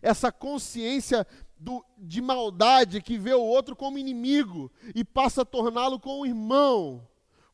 essa 0.00 0.30
consciência 0.30 1.26
do, 1.60 1.84
de 1.98 2.22
maldade 2.22 3.02
que 3.02 3.18
vê 3.18 3.34
o 3.34 3.42
outro 3.42 3.76
como 3.76 3.98
inimigo 3.98 4.72
e 4.94 5.04
passa 5.04 5.42
a 5.42 5.44
torná-lo 5.44 6.00
como 6.00 6.22
um 6.22 6.26
irmão, 6.26 7.06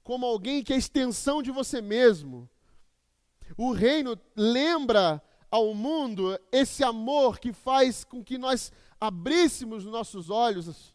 como 0.05 0.25
alguém 0.25 0.63
que 0.63 0.73
é 0.73 0.77
extensão 0.77 1.43
de 1.43 1.51
você 1.51 1.83
mesmo. 1.83 2.49
O 3.57 3.73
reino 3.73 4.17
lembra 4.37 5.21
ao 5.51 5.75
mundo 5.75 6.39
esse 6.53 6.85
amor 6.85 7.41
que 7.41 7.53
faz 7.53 8.05
com 8.05 8.23
que 8.23 8.39
nós 8.39 8.73
abríssemos 9.01 9.85
nossos 9.85 10.31
olhos 10.31 10.95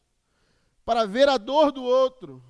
para 0.86 1.06
ver 1.06 1.28
a 1.28 1.38
dor 1.38 1.72
do 1.72 1.84
outro, 1.84 2.44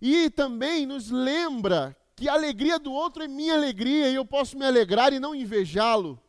e 0.00 0.28
também 0.30 0.84
nos 0.84 1.10
lembra 1.10 1.96
que 2.14 2.28
a 2.28 2.32
alegria 2.32 2.78
do 2.78 2.92
outro 2.92 3.22
é 3.22 3.28
minha 3.28 3.54
alegria 3.54 4.08
e 4.10 4.14
eu 4.14 4.24
posso 4.24 4.56
me 4.58 4.64
alegrar 4.64 5.12
e 5.12 5.20
não 5.20 5.34
invejá-lo. 5.34 6.20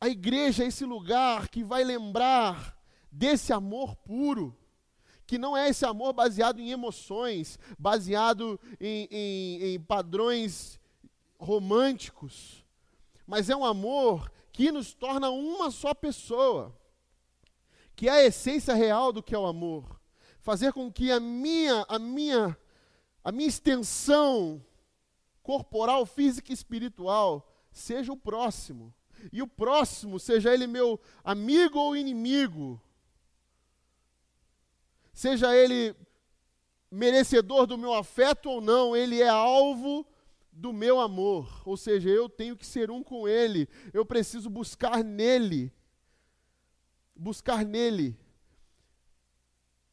A 0.00 0.08
igreja 0.08 0.64
é 0.64 0.68
esse 0.68 0.84
lugar 0.84 1.48
que 1.48 1.64
vai 1.64 1.84
lembrar 1.84 2.76
desse 3.10 3.52
amor 3.52 3.96
puro, 3.96 4.56
que 5.26 5.38
não 5.38 5.56
é 5.56 5.68
esse 5.68 5.84
amor 5.84 6.12
baseado 6.12 6.60
em 6.60 6.70
emoções, 6.70 7.58
baseado 7.78 8.58
em, 8.80 9.08
em, 9.10 9.62
em 9.74 9.80
padrões 9.80 10.80
românticos, 11.38 12.64
mas 13.26 13.50
é 13.50 13.56
um 13.56 13.64
amor 13.64 14.30
que 14.52 14.72
nos 14.72 14.94
torna 14.94 15.30
uma 15.30 15.70
só 15.70 15.92
pessoa, 15.94 16.74
que 17.94 18.08
é 18.08 18.12
a 18.12 18.24
essência 18.24 18.74
real 18.74 19.12
do 19.12 19.22
que 19.22 19.34
é 19.34 19.38
o 19.38 19.46
amor 19.46 19.98
fazer 20.48 20.72
com 20.72 20.90
que 20.90 21.12
a 21.12 21.20
minha, 21.20 21.84
a 21.90 21.98
minha, 21.98 22.56
a 23.22 23.30
minha 23.30 23.46
extensão 23.46 24.64
corporal, 25.42 26.06
física 26.06 26.50
e 26.50 26.54
espiritual 26.54 27.46
seja 27.70 28.10
o 28.10 28.16
próximo. 28.16 28.94
E 29.32 29.42
o 29.42 29.46
próximo, 29.46 30.18
seja 30.18 30.52
ele 30.52 30.66
meu 30.66 31.00
amigo 31.24 31.78
ou 31.78 31.96
inimigo, 31.96 32.80
seja 35.12 35.54
ele 35.56 35.94
merecedor 36.90 37.66
do 37.66 37.76
meu 37.76 37.92
afeto 37.94 38.48
ou 38.48 38.60
não, 38.60 38.96
ele 38.96 39.20
é 39.20 39.28
alvo 39.28 40.06
do 40.50 40.72
meu 40.72 41.00
amor. 41.00 41.62
Ou 41.64 41.76
seja, 41.76 42.08
eu 42.08 42.28
tenho 42.28 42.56
que 42.56 42.66
ser 42.66 42.90
um 42.90 43.02
com 43.02 43.28
ele, 43.28 43.68
eu 43.92 44.04
preciso 44.04 44.48
buscar 44.48 45.02
nele. 45.04 45.72
Buscar 47.14 47.64
nele 47.64 48.16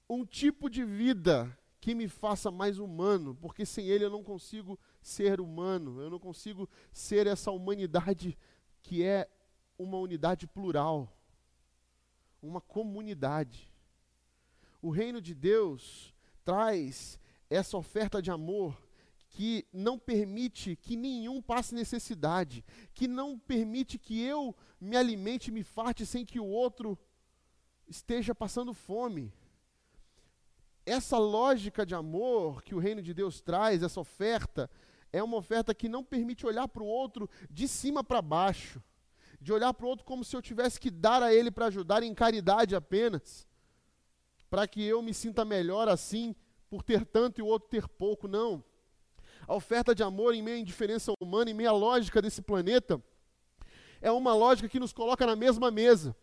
um 0.09 0.25
tipo 0.25 0.69
de 0.69 0.83
vida 0.83 1.57
que 1.81 1.93
me 1.93 2.07
faça 2.07 2.49
mais 2.49 2.79
humano, 2.79 3.35
porque 3.35 3.65
sem 3.65 3.87
ele 3.87 4.05
eu 4.05 4.09
não 4.09 4.23
consigo 4.23 4.79
ser 5.01 5.39
humano, 5.39 6.01
eu 6.01 6.09
não 6.09 6.19
consigo 6.19 6.67
ser 6.91 7.27
essa 7.27 7.51
humanidade 7.51 8.37
que 8.85 9.03
é 9.03 9.27
uma 9.79 9.97
unidade 9.97 10.45
plural, 10.45 11.11
uma 12.39 12.61
comunidade. 12.61 13.73
O 14.79 14.91
reino 14.91 15.19
de 15.19 15.33
Deus 15.33 16.13
traz 16.43 17.19
essa 17.49 17.75
oferta 17.75 18.21
de 18.21 18.29
amor 18.29 18.79
que 19.27 19.67
não 19.73 19.97
permite 19.97 20.75
que 20.75 20.95
nenhum 20.95 21.41
passe 21.41 21.73
necessidade, 21.73 22.63
que 22.93 23.07
não 23.07 23.39
permite 23.39 23.97
que 23.97 24.21
eu 24.21 24.55
me 24.79 24.95
alimente, 24.95 25.51
me 25.51 25.63
farte 25.63 26.05
sem 26.05 26.23
que 26.23 26.39
o 26.39 26.45
outro 26.45 26.95
esteja 27.87 28.35
passando 28.35 28.71
fome 28.71 29.33
essa 30.85 31.17
lógica 31.17 31.83
de 31.83 31.95
amor 31.95 32.61
que 32.61 32.75
o 32.75 32.79
reino 32.79 33.01
de 33.01 33.15
Deus 33.15 33.41
traz, 33.41 33.81
essa 33.81 33.99
oferta, 33.99 34.69
é 35.11 35.23
uma 35.23 35.37
oferta 35.37 35.73
que 35.73 35.89
não 35.89 36.03
permite 36.03 36.45
olhar 36.45 36.67
para 36.67 36.83
o 36.83 36.87
outro 36.87 37.29
de 37.49 37.67
cima 37.67 38.03
para 38.03 38.21
baixo, 38.21 38.81
de 39.39 39.51
olhar 39.53 39.73
para 39.73 39.85
o 39.85 39.89
outro 39.89 40.05
como 40.05 40.23
se 40.23 40.35
eu 40.35 40.41
tivesse 40.41 40.79
que 40.79 40.89
dar 40.89 41.21
a 41.21 41.33
ele 41.33 41.51
para 41.51 41.67
ajudar 41.67 42.03
em 42.03 42.13
caridade 42.13 42.75
apenas, 42.75 43.47
para 44.49 44.67
que 44.67 44.83
eu 44.83 45.01
me 45.01 45.13
sinta 45.13 45.45
melhor 45.45 45.87
assim, 45.87 46.35
por 46.69 46.83
ter 46.83 47.05
tanto 47.05 47.39
e 47.39 47.41
o 47.41 47.47
outro 47.47 47.69
ter 47.69 47.87
pouco. 47.87 48.27
Não. 48.27 48.63
A 49.47 49.53
oferta 49.53 49.93
de 49.93 50.03
amor 50.03 50.33
em 50.33 50.41
meio 50.41 50.57
à 50.57 50.59
indiferença 50.59 51.13
humana, 51.19 51.51
em 51.51 51.53
meio 51.53 51.69
à 51.69 51.73
lógica 51.73 52.21
desse 52.21 52.41
planeta, 52.41 53.01
é 54.01 54.11
uma 54.11 54.33
lógica 54.33 54.67
que 54.67 54.79
nos 54.79 54.93
coloca 54.93 55.25
na 55.25 55.35
mesma 55.35 55.69
mesa, 55.69 56.15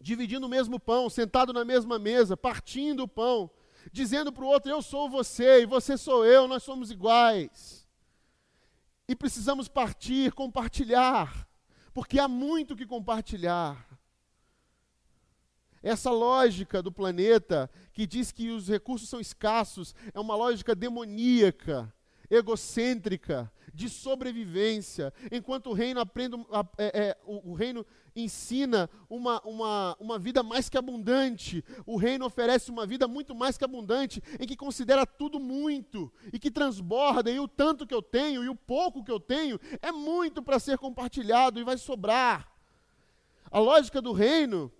dividindo 0.00 0.46
o 0.46 0.50
mesmo 0.50 0.78
pão, 0.78 1.08
sentado 1.08 1.52
na 1.52 1.64
mesma 1.64 1.98
mesa, 1.98 2.36
partindo 2.36 3.04
o 3.04 3.08
pão 3.08 3.50
dizendo 3.92 4.32
para 4.32 4.44
o 4.44 4.48
outro: 4.48 4.70
Eu 4.70 4.82
sou 4.82 5.08
você 5.08 5.62
e 5.62 5.66
você 5.66 5.96
sou 5.96 6.24
eu, 6.24 6.48
nós 6.48 6.62
somos 6.62 6.90
iguais. 6.90 7.85
E 9.08 9.14
precisamos 9.14 9.68
partir, 9.68 10.32
compartilhar, 10.32 11.48
porque 11.94 12.18
há 12.18 12.26
muito 12.26 12.76
que 12.76 12.86
compartilhar. 12.86 13.86
Essa 15.82 16.10
lógica 16.10 16.82
do 16.82 16.90
planeta 16.90 17.70
que 17.92 18.06
diz 18.06 18.32
que 18.32 18.50
os 18.50 18.68
recursos 18.68 19.08
são 19.08 19.20
escassos 19.20 19.94
é 20.12 20.18
uma 20.18 20.34
lógica 20.34 20.74
demoníaca. 20.74 21.92
egocêntrica, 22.28 23.52
de 23.76 23.90
sobrevivência, 23.90 25.12
enquanto 25.30 25.68
o 25.68 25.74
reino 25.74 26.00
aprende, 26.00 26.34
é, 26.78 27.08
é, 27.08 27.18
o, 27.26 27.50
o, 27.50 27.54
reino 27.54 27.84
ensina 28.16 28.88
uma, 29.08 29.38
uma, 29.42 29.94
uma 30.00 30.18
vida 30.18 30.42
mais 30.42 30.70
que 30.70 30.78
abundante, 30.78 31.62
o 31.84 31.98
reino 31.98 32.24
oferece 32.24 32.70
uma 32.70 32.86
vida 32.86 33.06
muito 33.06 33.34
mais 33.34 33.58
que 33.58 33.64
abundante, 33.64 34.22
em 34.40 34.46
que 34.46 34.56
considera 34.56 35.04
tudo 35.04 35.38
muito 35.38 36.10
e 36.32 36.38
que 36.38 36.50
transborda, 36.50 37.30
e 37.30 37.38
o 37.38 37.46
tanto 37.46 37.86
que 37.86 37.94
eu 37.94 38.00
tenho 38.00 38.42
e 38.42 38.48
o 38.48 38.56
pouco 38.56 39.04
que 39.04 39.12
eu 39.12 39.20
tenho 39.20 39.60
é 39.82 39.92
muito 39.92 40.42
para 40.42 40.58
ser 40.58 40.78
compartilhado 40.78 41.60
e 41.60 41.64
vai 41.64 41.76
sobrar. 41.76 42.50
A 43.50 43.58
lógica 43.58 44.00
do 44.00 44.12
reino 44.12 44.72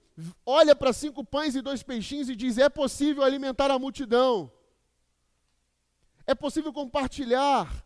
olha 0.46 0.74
para 0.74 0.94
cinco 0.94 1.22
pães 1.22 1.54
e 1.54 1.61
dois 1.61 1.82
peixinhos 1.82 2.30
e 2.30 2.35
diz: 2.35 2.56
é 2.56 2.70
possível 2.70 3.22
alimentar 3.22 3.70
a 3.70 3.78
multidão. 3.78 4.50
É 6.26 6.35
possível 6.35 6.72
compartilhar. 6.72 7.86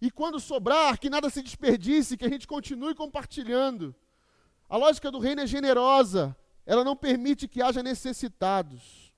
E 0.00 0.10
quando 0.10 0.38
sobrar, 0.38 0.98
que 0.98 1.10
nada 1.10 1.28
se 1.28 1.42
desperdice, 1.42 2.16
que 2.16 2.24
a 2.24 2.28
gente 2.28 2.46
continue 2.46 2.94
compartilhando. 2.94 3.94
A 4.68 4.76
lógica 4.76 5.10
do 5.10 5.18
reino 5.18 5.40
é 5.40 5.46
generosa. 5.46 6.36
Ela 6.64 6.84
não 6.84 6.94
permite 6.94 7.48
que 7.48 7.60
haja 7.60 7.82
necessitados. 7.82 9.12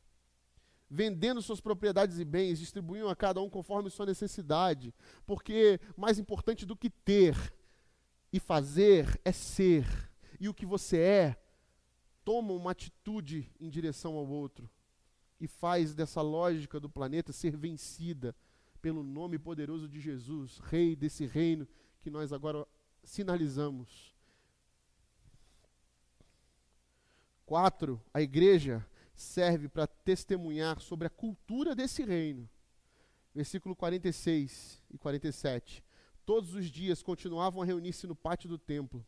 Vendendo 0.88 1.42
suas 1.42 1.60
propriedades 1.60 2.18
e 2.18 2.24
bens, 2.24 2.58
distribuiam 2.58 3.08
a 3.08 3.16
cada 3.16 3.40
um 3.40 3.50
conforme 3.50 3.90
sua 3.90 4.06
necessidade. 4.06 4.94
Porque 5.26 5.78
mais 5.96 6.18
importante 6.18 6.64
do 6.64 6.76
que 6.76 6.88
ter 6.88 7.36
e 8.32 8.40
fazer 8.40 9.20
é 9.24 9.32
ser. 9.32 9.86
E 10.40 10.48
o 10.48 10.54
que 10.54 10.64
você 10.64 10.98
é, 10.98 11.36
toma 12.24 12.52
uma 12.52 12.70
atitude 12.70 13.52
em 13.60 13.68
direção 13.68 14.14
ao 14.14 14.26
outro. 14.26 14.70
E 15.38 15.46
faz 15.46 15.94
dessa 15.94 16.22
lógica 16.22 16.80
do 16.80 16.88
planeta 16.88 17.32
ser 17.32 17.56
vencida 17.56 18.34
pelo 18.80 19.02
nome 19.02 19.38
poderoso 19.38 19.88
de 19.88 20.00
Jesus, 20.00 20.58
Rei 20.58 20.96
desse 20.96 21.26
reino 21.26 21.68
que 22.00 22.10
nós 22.10 22.32
agora 22.32 22.66
sinalizamos. 23.04 24.14
Quatro, 27.44 28.00
a 28.12 28.22
igreja 28.22 28.86
serve 29.14 29.68
para 29.68 29.86
testemunhar 29.86 30.80
sobre 30.80 31.06
a 31.06 31.10
cultura 31.10 31.74
desse 31.74 32.04
reino. 32.04 32.48
Versículo 33.34 33.76
46 33.76 34.82
e 34.90 34.98
47. 34.98 35.84
Todos 36.24 36.54
os 36.54 36.66
dias 36.66 37.02
continuavam 37.02 37.62
a 37.62 37.64
reunir-se 37.64 38.06
no 38.06 38.14
pátio 38.14 38.48
do 38.48 38.58
templo. 38.58 39.04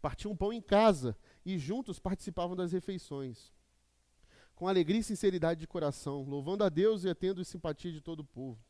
Partiam 0.00 0.36
pão 0.36 0.52
em 0.52 0.60
casa 0.60 1.16
e 1.44 1.58
juntos 1.58 1.98
participavam 1.98 2.54
das 2.54 2.72
refeições. 2.72 3.52
Com 4.54 4.68
alegria 4.68 5.00
e 5.00 5.04
sinceridade 5.04 5.60
de 5.60 5.66
coração, 5.66 6.22
louvando 6.22 6.64
a 6.64 6.68
Deus 6.68 7.04
e 7.04 7.14
tendo 7.14 7.44
simpatia 7.44 7.92
de 7.92 8.00
todo 8.00 8.20
o 8.20 8.24
povo 8.24 8.67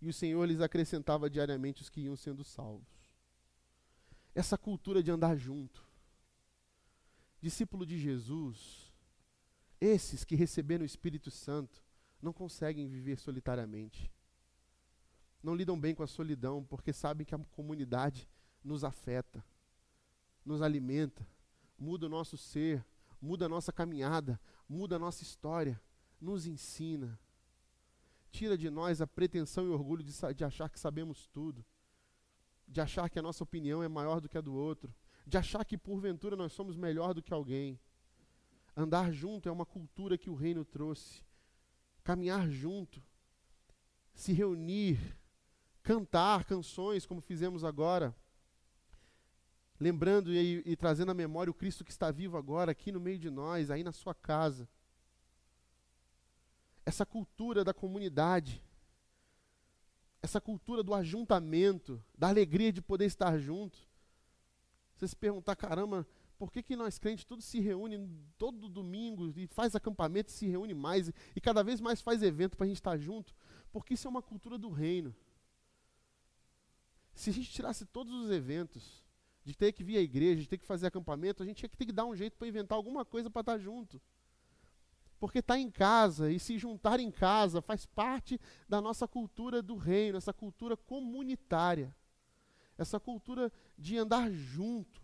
e 0.00 0.08
o 0.08 0.12
Senhor 0.12 0.44
lhes 0.44 0.60
acrescentava 0.60 1.28
diariamente 1.28 1.82
os 1.82 1.88
que 1.88 2.02
iam 2.02 2.16
sendo 2.16 2.44
salvos. 2.44 2.88
Essa 4.34 4.56
cultura 4.56 5.02
de 5.02 5.10
andar 5.10 5.36
junto. 5.36 5.86
Discípulo 7.40 7.84
de 7.84 7.98
Jesus, 7.98 8.92
esses 9.80 10.24
que 10.24 10.36
receberam 10.36 10.82
o 10.82 10.86
Espírito 10.86 11.30
Santo, 11.30 11.84
não 12.20 12.32
conseguem 12.32 12.88
viver 12.88 13.18
solitariamente. 13.18 14.10
Não 15.42 15.54
lidam 15.54 15.78
bem 15.78 15.94
com 15.94 16.02
a 16.02 16.06
solidão, 16.06 16.64
porque 16.64 16.92
sabem 16.92 17.24
que 17.24 17.34
a 17.34 17.38
comunidade 17.38 18.28
nos 18.62 18.82
afeta, 18.82 19.44
nos 20.44 20.62
alimenta, 20.62 21.26
muda 21.78 22.06
o 22.06 22.08
nosso 22.08 22.36
ser, 22.36 22.84
muda 23.20 23.46
a 23.46 23.48
nossa 23.48 23.72
caminhada, 23.72 24.40
muda 24.68 24.96
a 24.96 24.98
nossa 24.98 25.22
história, 25.22 25.80
nos 26.20 26.46
ensina 26.46 27.18
tira 28.30 28.56
de 28.56 28.70
nós 28.70 29.00
a 29.00 29.06
pretensão 29.06 29.66
e 29.66 29.70
orgulho 29.70 30.02
de, 30.02 30.12
de 30.34 30.44
achar 30.44 30.68
que 30.68 30.78
sabemos 30.78 31.26
tudo, 31.26 31.64
de 32.66 32.80
achar 32.80 33.08
que 33.08 33.18
a 33.18 33.22
nossa 33.22 33.42
opinião 33.42 33.82
é 33.82 33.88
maior 33.88 34.20
do 34.20 34.28
que 34.28 34.38
a 34.38 34.40
do 34.40 34.54
outro, 34.54 34.94
de 35.26 35.36
achar 35.36 35.64
que 35.64 35.76
porventura 35.76 36.36
nós 36.36 36.52
somos 36.52 36.76
melhor 36.76 37.14
do 37.14 37.22
que 37.22 37.32
alguém. 37.32 37.78
Andar 38.76 39.12
junto 39.12 39.48
é 39.48 39.52
uma 39.52 39.66
cultura 39.66 40.16
que 40.16 40.30
o 40.30 40.34
reino 40.34 40.64
trouxe. 40.64 41.24
Caminhar 42.04 42.48
junto, 42.48 43.02
se 44.14 44.32
reunir, 44.32 44.98
cantar 45.82 46.44
canções 46.44 47.04
como 47.04 47.20
fizemos 47.20 47.64
agora, 47.64 48.14
lembrando 49.80 50.32
e, 50.32 50.62
e, 50.64 50.76
trazendo 50.76 51.10
à 51.10 51.14
memória 51.14 51.50
o 51.50 51.54
Cristo 51.54 51.84
que 51.84 51.90
está 51.90 52.10
vivo 52.10 52.36
agora 52.36 52.72
aqui 52.72 52.90
no 52.90 53.00
meio 53.00 53.18
de 53.18 53.30
nós, 53.30 53.70
aí 53.70 53.82
na 53.82 53.92
sua 53.92 54.14
casa 54.14 54.68
essa 56.88 57.04
cultura 57.04 57.62
da 57.62 57.74
comunidade, 57.74 58.64
essa 60.22 60.40
cultura 60.40 60.82
do 60.82 60.94
ajuntamento, 60.94 62.02
da 62.16 62.28
alegria 62.28 62.72
de 62.72 62.80
poder 62.80 63.04
estar 63.04 63.36
junto. 63.38 63.78
Você 64.96 65.06
se 65.06 65.14
perguntar, 65.14 65.54
caramba, 65.54 66.08
por 66.38 66.50
que, 66.50 66.62
que 66.62 66.74
nós 66.74 66.98
crentes 66.98 67.26
todos 67.26 67.44
se 67.44 67.60
reúnem 67.60 68.10
todo 68.38 68.70
domingo 68.70 69.30
e 69.36 69.46
faz 69.48 69.76
acampamento 69.76 70.30
e 70.30 70.32
se 70.32 70.46
reúne 70.46 70.72
mais 70.72 71.12
e 71.36 71.40
cada 71.42 71.62
vez 71.62 71.78
mais 71.78 72.00
faz 72.00 72.22
evento 72.22 72.56
para 72.56 72.64
a 72.64 72.68
gente 72.68 72.78
estar 72.78 72.96
junto? 72.96 73.36
Porque 73.70 73.92
isso 73.92 74.08
é 74.08 74.10
uma 74.10 74.22
cultura 74.22 74.56
do 74.56 74.70
reino. 74.70 75.14
Se 77.12 77.28
a 77.28 77.32
gente 77.34 77.50
tirasse 77.50 77.84
todos 77.84 78.14
os 78.14 78.30
eventos, 78.30 79.04
de 79.44 79.54
ter 79.54 79.72
que 79.72 79.84
vir 79.84 79.98
à 79.98 80.00
igreja, 80.00 80.40
de 80.40 80.48
ter 80.48 80.56
que 80.56 80.64
fazer 80.64 80.86
acampamento, 80.86 81.42
a 81.42 81.46
gente 81.46 81.58
tinha 81.58 81.68
que 81.68 81.76
ter 81.76 81.84
que 81.84 81.92
dar 81.92 82.06
um 82.06 82.16
jeito 82.16 82.38
para 82.38 82.48
inventar 82.48 82.76
alguma 82.76 83.04
coisa 83.04 83.28
para 83.28 83.40
estar 83.40 83.58
junto. 83.58 84.00
Porque 85.18 85.40
estar 85.40 85.54
tá 85.54 85.60
em 85.60 85.70
casa 85.70 86.30
e 86.30 86.38
se 86.38 86.58
juntar 86.58 87.00
em 87.00 87.10
casa 87.10 87.60
faz 87.60 87.84
parte 87.84 88.40
da 88.68 88.80
nossa 88.80 89.08
cultura 89.08 89.60
do 89.60 89.76
reino, 89.76 90.16
essa 90.16 90.32
cultura 90.32 90.76
comunitária, 90.76 91.94
essa 92.76 93.00
cultura 93.00 93.52
de 93.76 93.98
andar 93.98 94.30
junto, 94.30 95.02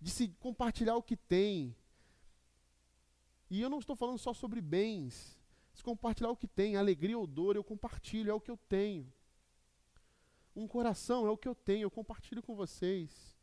de 0.00 0.10
se 0.10 0.28
compartilhar 0.40 0.96
o 0.96 1.02
que 1.02 1.16
tem. 1.16 1.74
E 3.50 3.60
eu 3.62 3.70
não 3.70 3.78
estou 3.78 3.96
falando 3.96 4.18
só 4.18 4.34
sobre 4.34 4.60
bens, 4.60 5.38
se 5.72 5.82
compartilhar 5.82 6.30
o 6.30 6.36
que 6.36 6.46
tem, 6.46 6.76
alegria 6.76 7.18
ou 7.18 7.26
dor, 7.26 7.56
eu 7.56 7.64
compartilho, 7.64 8.30
é 8.30 8.34
o 8.34 8.40
que 8.40 8.50
eu 8.50 8.58
tenho. 8.68 9.10
Um 10.54 10.66
coração 10.66 11.26
é 11.26 11.30
o 11.30 11.38
que 11.38 11.48
eu 11.48 11.54
tenho, 11.54 11.84
eu 11.84 11.90
compartilho 11.90 12.42
com 12.42 12.54
vocês. 12.54 13.38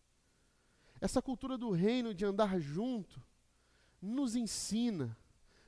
Essa 1.02 1.22
cultura 1.22 1.58
do 1.58 1.72
reino 1.72 2.13
de 2.13 2.26
andar 2.26 2.60
junto 2.60 3.24
nos 4.02 4.36
ensina 4.36 5.18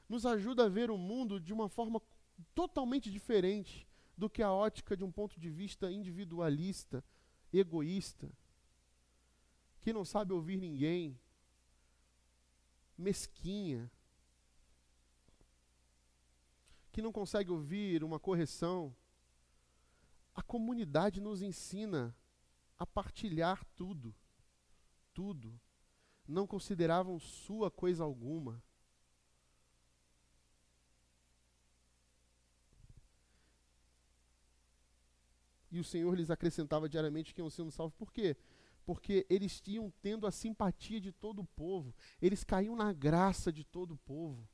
nos 0.07 0.25
ajuda 0.25 0.65
a 0.65 0.69
ver 0.69 0.89
o 0.89 0.97
mundo 0.97 1.39
de 1.39 1.53
uma 1.53 1.67
forma 1.67 2.01
totalmente 2.53 3.11
diferente 3.11 3.87
do 4.17 4.29
que 4.29 4.41
a 4.41 4.51
ótica 4.51 4.95
de 4.95 5.03
um 5.03 5.11
ponto 5.11 5.39
de 5.39 5.49
vista 5.49 5.91
individualista, 5.91 7.03
egoísta, 7.53 8.31
que 9.81 9.93
não 9.93 10.03
sabe 10.03 10.33
ouvir 10.33 10.57
ninguém, 10.57 11.19
mesquinha, 12.97 13.91
que 16.91 17.01
não 17.01 17.11
consegue 17.11 17.51
ouvir 17.51 18.03
uma 18.03 18.19
correção. 18.19 18.95
A 20.33 20.41
comunidade 20.41 21.21
nos 21.21 21.41
ensina 21.41 22.15
a 22.77 22.85
partilhar 22.85 23.63
tudo, 23.75 24.15
tudo. 25.13 25.59
Não 26.27 26.47
consideravam 26.47 27.19
sua 27.19 27.69
coisa 27.69 28.03
alguma. 28.03 28.63
E 35.71 35.79
o 35.79 35.83
Senhor 35.83 36.15
lhes 36.15 36.29
acrescentava 36.29 36.87
diariamente 36.87 37.33
que 37.33 37.41
iam 37.41 37.49
sendo 37.49 37.71
salvos. 37.71 37.95
Por 37.95 38.11
quê? 38.11 38.35
Porque 38.85 39.25
eles 39.29 39.59
tinham 39.59 39.91
tendo 40.01 40.25
a 40.25 40.31
simpatia 40.31 40.99
de 40.99 41.11
todo 41.11 41.41
o 41.41 41.47
povo, 41.47 41.93
eles 42.21 42.43
caíam 42.43 42.75
na 42.75 42.93
graça 42.93 43.51
de 43.51 43.63
todo 43.63 43.93
o 43.93 43.97
povo. 43.97 44.47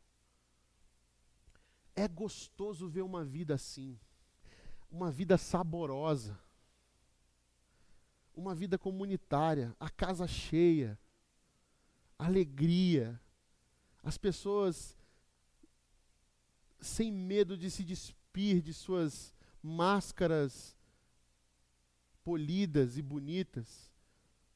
É 1.95 2.07
gostoso 2.07 2.87
ver 2.87 3.03
uma 3.03 3.23
vida 3.23 3.53
assim, 3.53 3.99
uma 4.89 5.11
vida 5.11 5.37
saborosa, 5.37 6.39
uma 8.35 8.55
vida 8.55 8.79
comunitária, 8.79 9.75
a 9.79 9.89
casa 9.91 10.27
cheia, 10.27 10.97
alegria, 12.17 13.19
as 14.01 14.17
pessoas 14.17 14.97
sem 16.81 17.11
medo 17.11 17.55
de 17.55 17.69
se 17.69 17.83
despir 17.83 18.61
de 18.61 18.73
suas 18.73 19.33
máscaras 19.61 20.75
polidas 22.23 22.97
e 22.97 23.01
bonitas, 23.01 23.91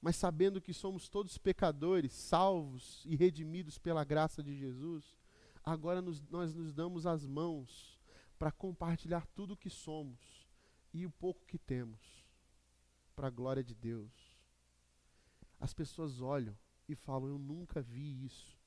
mas 0.02 0.16
sabendo 0.16 0.62
que 0.62 0.74
somos 0.74 1.10
todos 1.10 1.38
pecadores, 1.38 2.14
salvos 2.14 3.04
e 3.06 3.16
redimidos 3.16 3.78
pela 3.78 4.04
graça 4.04 4.44
de 4.44 4.56
Jesus, 4.56 5.18
agora 5.64 6.02
nos, 6.02 6.22
nós 6.30 6.54
nos 6.54 6.74
damos 6.74 7.06
as 7.06 7.26
mãos 7.26 8.00
para 8.38 8.52
compartilhar 8.52 9.26
tudo 9.28 9.54
o 9.54 9.58
que 9.58 9.70
somos 9.70 10.48
e 10.94 11.06
o 11.06 11.12
pouco 11.12 11.46
que 11.46 11.58
temos, 11.58 12.26
para 13.16 13.28
a 13.28 13.32
glória 13.32 13.64
de 13.64 13.76
Deus. 13.76 14.38
As 15.60 15.74
pessoas 15.74 16.22
olham 16.22 16.58
e 16.88 16.96
falam: 16.96 17.30
Eu 17.30 17.38
nunca 17.38 17.82
vi 17.82 18.26
isso. 18.26 18.58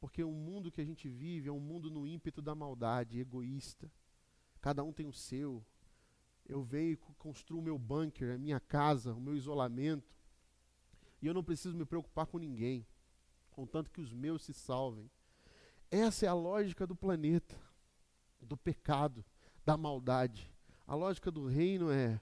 Porque 0.00 0.22
o 0.22 0.32
mundo 0.32 0.70
que 0.70 0.80
a 0.80 0.84
gente 0.84 1.08
vive 1.08 1.48
é 1.48 1.52
um 1.52 1.60
mundo 1.60 1.90
no 1.90 2.06
ímpeto 2.06 2.42
da 2.42 2.54
maldade, 2.54 3.18
egoísta. 3.18 3.90
Cada 4.60 4.82
um 4.84 4.92
tem 4.92 5.06
o 5.06 5.12
seu, 5.12 5.64
Eu 6.46 6.62
venho 6.62 6.92
e 6.92 6.96
construo 7.18 7.60
o 7.60 7.62
meu 7.62 7.78
bunker, 7.78 8.34
a 8.34 8.38
minha 8.38 8.60
casa, 8.60 9.14
o 9.14 9.20
meu 9.20 9.34
isolamento. 9.34 10.14
E 11.22 11.26
eu 11.26 11.32
não 11.32 11.42
preciso 11.42 11.76
me 11.76 11.86
preocupar 11.86 12.26
com 12.26 12.38
ninguém, 12.38 12.86
contanto 13.50 13.90
que 13.90 14.00
os 14.00 14.12
meus 14.12 14.42
se 14.42 14.52
salvem. 14.52 15.10
Essa 15.90 16.26
é 16.26 16.28
a 16.28 16.34
lógica 16.34 16.86
do 16.86 16.94
planeta, 16.94 17.58
do 18.40 18.56
pecado, 18.56 19.24
da 19.64 19.76
maldade. 19.76 20.52
A 20.86 20.94
lógica 20.94 21.30
do 21.30 21.46
reino 21.46 21.90
é: 21.90 22.20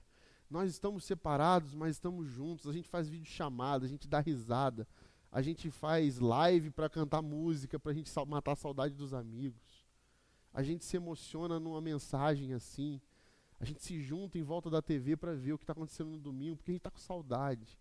nós 0.49 0.69
estamos 0.69 1.03
separados, 1.03 1.73
mas 1.73 1.95
estamos 1.95 2.27
juntos. 2.27 2.67
A 2.67 2.71
gente 2.71 2.87
faz 2.87 3.09
vídeo 3.09 3.25
chamada, 3.25 3.85
a 3.85 3.89
gente 3.89 4.07
dá 4.07 4.19
risada, 4.19 4.87
a 5.31 5.41
gente 5.41 5.69
faz 5.69 6.19
live 6.19 6.71
para 6.71 6.89
cantar 6.89 7.21
música, 7.21 7.79
para 7.79 7.91
a 7.91 7.95
gente 7.95 8.11
matar 8.27 8.53
a 8.53 8.55
saudade 8.55 8.93
dos 8.93 9.13
amigos. 9.13 9.83
A 10.53 10.61
gente 10.61 10.85
se 10.85 10.95
emociona 10.95 11.59
numa 11.59 11.81
mensagem 11.81 12.53
assim. 12.53 13.01
A 13.63 13.65
gente 13.65 13.81
se 13.81 13.97
junta 14.01 14.37
em 14.37 14.43
volta 14.43 14.69
da 14.69 14.81
TV 14.81 15.15
para 15.15 15.33
ver 15.33 15.53
o 15.53 15.57
que 15.57 15.63
está 15.63 15.71
acontecendo 15.71 16.09
no 16.09 16.19
domingo, 16.19 16.57
porque 16.57 16.71
a 16.71 16.73
gente 16.73 16.81
está 16.81 16.91
com 16.91 16.97
saudade. 16.97 17.79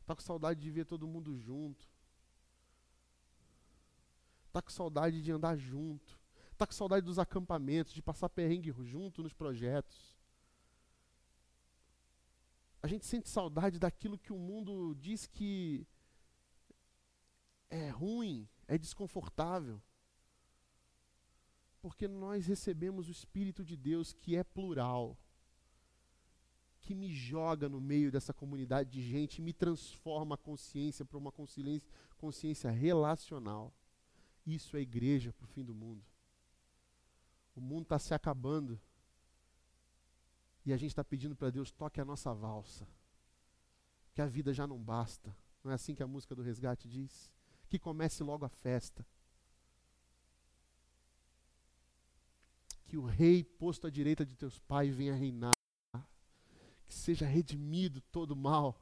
Está 0.00 0.14
com 0.14 0.22
saudade 0.22 0.60
de 0.60 0.70
ver 0.70 0.84
todo 0.84 1.04
mundo 1.04 1.36
junto. 1.36 1.84
Está 4.46 4.62
com 4.62 4.70
saudade 4.70 5.20
de 5.20 5.32
andar 5.32 5.56
junto. 5.56 6.16
Está 6.52 6.64
com 6.64 6.72
saudade 6.72 7.04
dos 7.04 7.18
acampamentos, 7.18 7.92
de 7.92 8.00
passar 8.00 8.28
perrengue 8.28 8.72
junto 8.84 9.20
nos 9.20 9.32
projetos. 9.32 10.16
A 12.80 12.86
gente 12.86 13.04
sente 13.04 13.28
saudade 13.28 13.80
daquilo 13.80 14.16
que 14.16 14.32
o 14.32 14.38
mundo 14.38 14.94
diz 14.94 15.26
que 15.26 15.84
é 17.68 17.88
ruim, 17.88 18.48
é 18.68 18.78
desconfortável. 18.78 19.82
Porque 21.86 22.08
nós 22.08 22.48
recebemos 22.48 23.06
o 23.06 23.12
Espírito 23.12 23.64
de 23.64 23.76
Deus 23.76 24.12
que 24.12 24.34
é 24.34 24.42
plural 24.42 25.16
que 26.80 26.96
me 26.96 27.12
joga 27.14 27.68
no 27.68 27.80
meio 27.80 28.10
dessa 28.10 28.34
comunidade 28.34 28.90
de 28.90 29.08
gente 29.08 29.40
me 29.40 29.52
transforma 29.52 30.34
a 30.34 30.38
consciência 30.38 31.04
para 31.04 31.16
uma 31.16 31.30
consciência, 31.30 31.88
consciência 32.18 32.72
relacional. 32.72 33.72
Isso 34.44 34.76
é 34.76 34.80
igreja 34.80 35.32
para 35.32 35.44
o 35.44 35.48
fim 35.48 35.64
do 35.64 35.72
mundo. 35.72 36.04
O 37.54 37.60
mundo 37.60 37.82
está 37.82 38.00
se 38.00 38.12
acabando. 38.12 38.80
E 40.64 40.72
a 40.72 40.76
gente 40.76 40.90
está 40.90 41.04
pedindo 41.04 41.36
para 41.36 41.50
Deus, 41.50 41.70
toque 41.70 42.00
a 42.00 42.04
nossa 42.04 42.34
valsa. 42.34 42.84
Que 44.12 44.20
a 44.20 44.26
vida 44.26 44.52
já 44.52 44.66
não 44.66 44.82
basta. 44.82 45.36
Não 45.62 45.70
é 45.70 45.74
assim 45.74 45.94
que 45.94 46.02
a 46.02 46.06
música 46.08 46.34
do 46.34 46.42
resgate 46.42 46.88
diz? 46.88 47.32
Que 47.68 47.78
comece 47.78 48.24
logo 48.24 48.44
a 48.44 48.48
festa. 48.48 49.06
Que 52.86 52.96
o 52.96 53.04
rei 53.04 53.44
posto 53.44 53.86
à 53.86 53.90
direita 53.90 54.24
de 54.24 54.36
teus 54.36 54.58
pais 54.58 54.94
venha 54.94 55.14
reinar 55.14 55.56
que 56.86 56.94
seja 56.94 57.26
redimido 57.26 58.00
todo 58.12 58.30
o 58.30 58.36
mal 58.36 58.80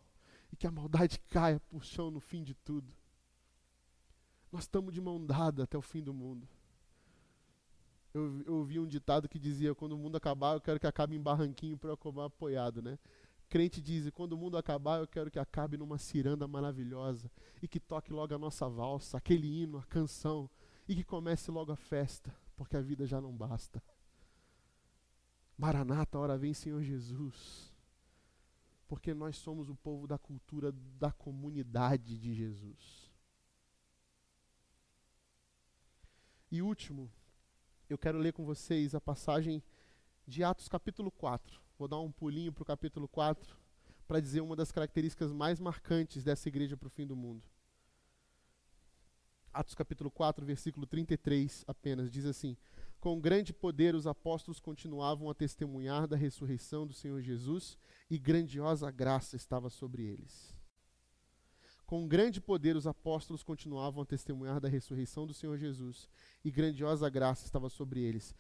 e 0.53 0.57
que 0.57 0.67
a 0.67 0.71
maldade 0.71 1.19
caia 1.31 1.59
por 1.59 1.85
chão 1.85 2.11
no 2.11 2.21
fim 2.21 2.43
de 2.43 2.55
tudo. 2.55 2.93
Nós 4.53 4.65
estamos 4.65 4.93
de 4.93 5.01
mão 5.01 5.25
dada 5.25 5.65
até 5.65 5.77
o 5.77 5.83
fim 5.83 6.03
do 6.03 6.15
mundo. 6.15 6.47
Eu, 8.13 8.43
eu 8.43 8.55
ouvi 8.55 8.79
um 8.79 8.87
ditado 8.87 9.29
que 9.29 9.39
dizia: 9.39 9.75
quando 9.75 9.93
o 9.93 9.99
mundo 9.99 10.17
acabar, 10.17 10.55
eu 10.55 10.61
quero 10.61 10.79
que 10.79 10.87
acabe 10.87 11.17
em 11.17 11.21
barranquinho 11.21 11.77
para 11.77 11.91
eu 11.91 11.95
acabar 11.95 12.27
apoiado, 12.27 12.81
né? 12.81 12.99
Crente 13.49 13.81
diz: 13.81 14.09
quando 14.11 14.35
o 14.35 14.37
mundo 14.37 14.57
acabar, 14.57 15.01
eu 15.01 15.09
quero 15.09 15.31
que 15.31 15.39
acabe 15.39 15.77
numa 15.77 15.99
ciranda 15.99 16.47
maravilhosa 16.47 17.29
e 17.61 17.67
que 17.67 17.81
toque 17.81 18.13
logo 18.13 18.33
a 18.33 18.39
nossa 18.39 18.69
valsa, 18.69 19.17
aquele 19.17 19.63
hino, 19.63 19.79
a 19.79 19.85
canção 19.85 20.49
e 20.87 20.95
que 20.95 21.03
comece 21.03 21.51
logo 21.51 21.73
a 21.73 21.77
festa, 21.77 22.33
porque 22.55 22.77
a 22.77 22.81
vida 22.81 23.07
já 23.07 23.21
não 23.21 23.33
basta. 23.33 23.83
Maranata, 25.57 26.19
hora 26.19 26.37
vem 26.37 26.53
Senhor 26.53 26.83
Jesus 26.83 27.75
porque 28.87 29.15
nós 29.15 29.37
somos 29.37 29.69
o 29.69 29.75
povo 29.75 30.07
da 30.07 30.19
cultura 30.19 30.73
da 30.99 31.11
comunidade 31.11 32.19
de 32.19 32.35
Jesus. 32.35 33.13
E 36.51 36.63
último, 36.63 37.11
eu 37.89 37.99
quero 37.99 38.19
ler 38.19 38.33
com 38.33 38.45
vocês 38.45 38.95
a 38.95 39.01
passagem 39.01 39.63
de 40.27 40.45
Atos 40.45 40.69
capítulo 40.69 41.11
4. 41.11 41.61
Vou 41.79 41.89
dar 41.89 41.99
um 41.99 42.13
pulinho 42.13 42.53
para 42.53 42.63
o 42.63 42.67
capítulo 42.67 43.09
4 43.09 43.59
para 44.07 44.21
dizer 44.21 44.43
uma 44.43 44.55
das 44.55 44.71
características 44.71 45.33
mais 45.33 45.59
marcantes 45.59 46.23
dessa 46.23 46.49
igreja 46.49 46.77
para 46.77 46.87
o 46.87 46.91
fim 46.91 47.07
do 47.07 47.17
mundo. 47.17 47.43
Atos 49.53 49.75
capítulo 49.75 50.11
4, 50.11 50.45
versículo 50.45 50.87
33 50.87 51.65
apenas, 51.67 52.11
diz 52.11 52.27
assim: 52.27 52.57
com 53.05 53.21
grande 53.21 53.53
poder, 53.53 53.95
os 53.95 54.07
apóstolos 54.07 54.59
continuavam 54.59 55.29
a 55.29 55.35
testemunhar 55.35 56.09
da 56.09 56.17
ressurreição 56.17 56.87
do 56.87 56.95
Senhor 56.95 57.21
Jesus 57.21 57.77
e 58.11 58.19
grandiosa 58.19 58.91
graça 58.91 59.37
estava 59.37 59.69
sobre 59.69 60.03
eles. 60.05 60.57
Com 61.85 62.09
grande 62.09 62.41
poder, 62.41 62.77
os 62.77 62.87
apóstolos 62.87 63.43
continuavam 63.43 64.03
a 64.03 64.07
testemunhar 64.07 64.59
da 64.59 64.71
ressurreição 64.71 65.27
do 65.27 65.35
Senhor 65.35 65.59
Jesus 65.59 66.09
e 66.43 66.51
grandiosa 66.51 67.11
graça 67.11 67.45
estava 67.45 67.69
sobre 67.69 68.01
eles. 68.01 68.35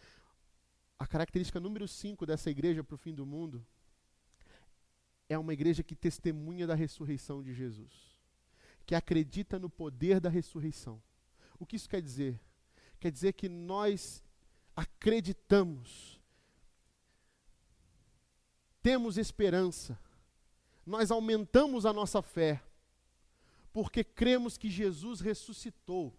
A 0.98 1.07
característica 1.07 1.61
número 1.61 1.87
5 1.87 2.24
dessa 2.24 2.48
igreja 2.48 2.83
para 2.83 2.94
o 2.94 2.98
fim 2.98 3.14
do 3.14 3.27
mundo 3.27 3.62
é 5.29 5.37
uma 5.37 5.53
igreja 5.53 5.83
que 5.83 5.94
testemunha 5.94 6.66
da 6.66 6.74
ressurreição 6.74 7.42
de 7.42 7.53
Jesus, 7.53 8.16
que 8.87 8.94
acredita 8.94 9.59
no 9.59 9.68
poder 9.68 10.20
da 10.20 10.31
ressurreição. 10.31 11.03
O 11.59 11.66
que 11.66 11.77
isso 11.77 11.87
quer 11.90 12.00
dizer? 12.00 12.40
Quer 12.98 13.12
dizer 13.12 13.35
que 13.35 13.46
nós 13.46 14.24
acreditamos, 14.77 16.21
temos 18.83 19.17
esperança, 19.17 19.99
nós 20.85 21.11
aumentamos 21.11 21.87
a 21.87 21.93
nossa 21.93 22.21
fé, 22.21 22.63
porque 23.73 24.05
cremos 24.05 24.57
que 24.59 24.69
Jesus 24.69 25.21
ressuscitou. 25.21 26.13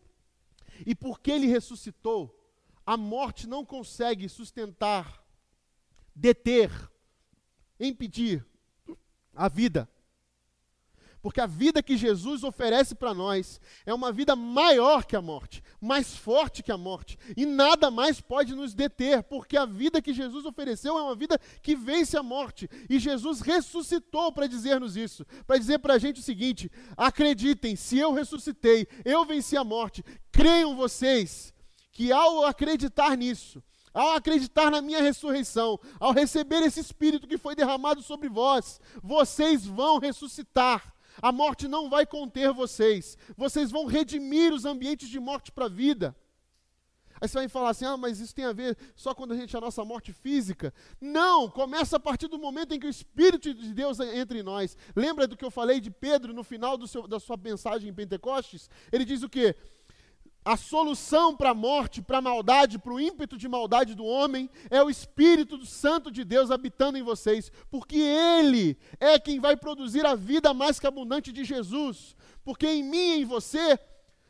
E 0.86 0.94
porque 0.94 1.32
ele 1.32 1.48
ressuscitou, 1.48 2.36
a 2.86 2.98
morte 2.98 3.48
não 3.48 3.64
consegue 3.64 4.28
sustentar, 4.28 5.24
deter, 6.14 6.70
impedir 7.80 8.46
a 9.34 9.48
vida. 9.48 9.90
Porque 11.26 11.42
a 11.42 11.48
vida 11.48 11.82
que 11.82 11.98
Jesus 11.98 12.44
oferece 12.44 12.94
para 12.94 13.12
nós 13.12 13.60
é 13.84 13.92
uma 13.92 14.12
vida 14.12 14.36
maior 14.36 15.04
que 15.04 15.16
a 15.16 15.22
morte, 15.24 15.64
mais 15.82 16.16
forte 16.16 16.62
que 16.62 16.72
a 16.72 16.78
morte. 16.78 17.18
E 17.36 17.48
nada 17.48 17.90
mais 17.90 18.22
pode 18.22 18.54
nos 18.54 18.76
deter, 18.76 19.24
porque 19.24 19.58
a 19.58 19.66
vida 19.66 20.04
que 20.04 20.14
Jesus 20.14 20.46
ofereceu 20.46 20.96
é 21.00 21.02
uma 21.02 21.16
vida 21.16 21.40
que 21.64 21.76
vence 21.76 22.16
a 22.16 22.22
morte. 22.22 22.70
E 22.88 23.00
Jesus 23.00 23.42
ressuscitou 23.42 24.32
para 24.32 24.46
dizer-nos 24.46 24.96
isso, 24.96 25.26
para 25.48 25.58
dizer 25.58 25.80
para 25.80 25.96
a 25.96 25.98
gente 25.98 26.20
o 26.20 26.24
seguinte: 26.24 26.72
acreditem, 26.96 27.76
se 27.76 27.98
eu 27.98 28.14
ressuscitei, 28.14 28.88
eu 29.04 29.26
venci 29.26 29.58
a 29.58 29.64
morte, 29.64 30.06
creiam 30.32 30.76
vocês 30.76 31.52
que 31.92 32.12
ao 32.12 32.46
acreditar 32.46 33.18
nisso, 33.18 33.64
ao 33.92 34.12
acreditar 34.12 34.70
na 34.70 34.80
minha 34.80 35.02
ressurreição, 35.02 35.80
ao 36.00 36.14
receber 36.14 36.62
esse 36.62 36.82
Espírito 36.82 37.28
que 37.28 37.40
foi 37.40 37.56
derramado 37.56 38.04
sobre 38.04 38.30
vós, 38.30 38.80
vocês 39.02 39.66
vão 39.66 39.98
ressuscitar. 39.98 40.94
A 41.22 41.32
morte 41.32 41.68
não 41.68 41.90
vai 41.90 42.06
conter 42.06 42.52
vocês. 42.52 43.18
Vocês 43.36 43.72
vão 43.72 43.86
redimir 43.86 44.54
os 44.54 44.66
ambientes 44.66 45.10
de 45.10 45.20
morte 45.20 45.52
para 45.52 45.66
a 45.66 45.70
vida. 45.70 46.16
Aí 47.20 47.28
você 47.28 47.38
vai 47.38 47.48
falar 47.48 47.70
assim: 47.70 47.86
ah, 47.86 47.98
mas 47.98 48.20
isso 48.20 48.36
tem 48.36 48.46
a 48.46 48.54
ver 48.54 48.78
só 48.96 49.14
quando 49.14 49.34
a 49.34 49.38
gente 49.38 49.56
é 49.56 49.58
a 49.58 49.62
nossa 49.62 49.84
morte 49.86 50.12
física? 50.12 50.74
Não, 51.00 51.50
começa 51.50 51.96
a 51.98 52.00
partir 52.00 52.28
do 52.28 52.38
momento 52.38 52.74
em 52.74 52.80
que 52.80 52.88
o 52.88 52.90
Espírito 52.90 53.54
de 53.54 53.74
Deus 53.74 54.00
entra 54.00 54.38
em 54.38 54.44
nós. 54.44 54.78
Lembra 54.96 55.28
do 55.28 55.38
que 55.38 55.46
eu 55.46 55.52
falei 55.52 55.80
de 55.80 55.90
Pedro 55.90 56.34
no 56.34 56.44
final 56.44 56.78
seu, 56.88 57.08
da 57.08 57.20
sua 57.20 57.38
mensagem 57.38 57.90
em 57.90 57.94
Pentecostes? 57.94 58.70
Ele 58.92 59.06
diz 59.06 59.24
o 59.24 59.30
quê? 59.30 59.56
A 60.46 60.56
solução 60.56 61.36
para 61.36 61.50
a 61.50 61.56
morte, 61.56 62.04
para 62.04 62.20
a 62.20 62.22
maldade, 62.22 62.78
para 62.78 62.94
o 62.94 63.00
ímpeto 63.00 63.36
de 63.36 63.48
maldade 63.48 63.96
do 63.96 64.06
homem 64.06 64.48
é 64.70 64.82
o 64.84 64.92
Espírito 64.92 65.66
Santo 65.66 66.12
de 66.12 66.24
Deus 66.24 66.52
habitando 66.52 67.00
em 67.00 67.02
vocês, 67.02 67.52
porque 67.68 67.98
Ele 67.98 68.78
é 69.00 69.18
quem 69.18 69.40
vai 69.40 69.58
produzir 69.58 70.06
a 70.06 70.14
vida 70.14 70.54
mais 70.54 70.80
que 70.80 70.86
abundante 70.86 71.32
de 71.32 71.44
Jesus. 71.44 72.16
Porque 72.44 72.68
em 72.68 72.84
mim 72.84 72.98
e 72.98 73.22
em 73.22 73.26
você 73.26 73.80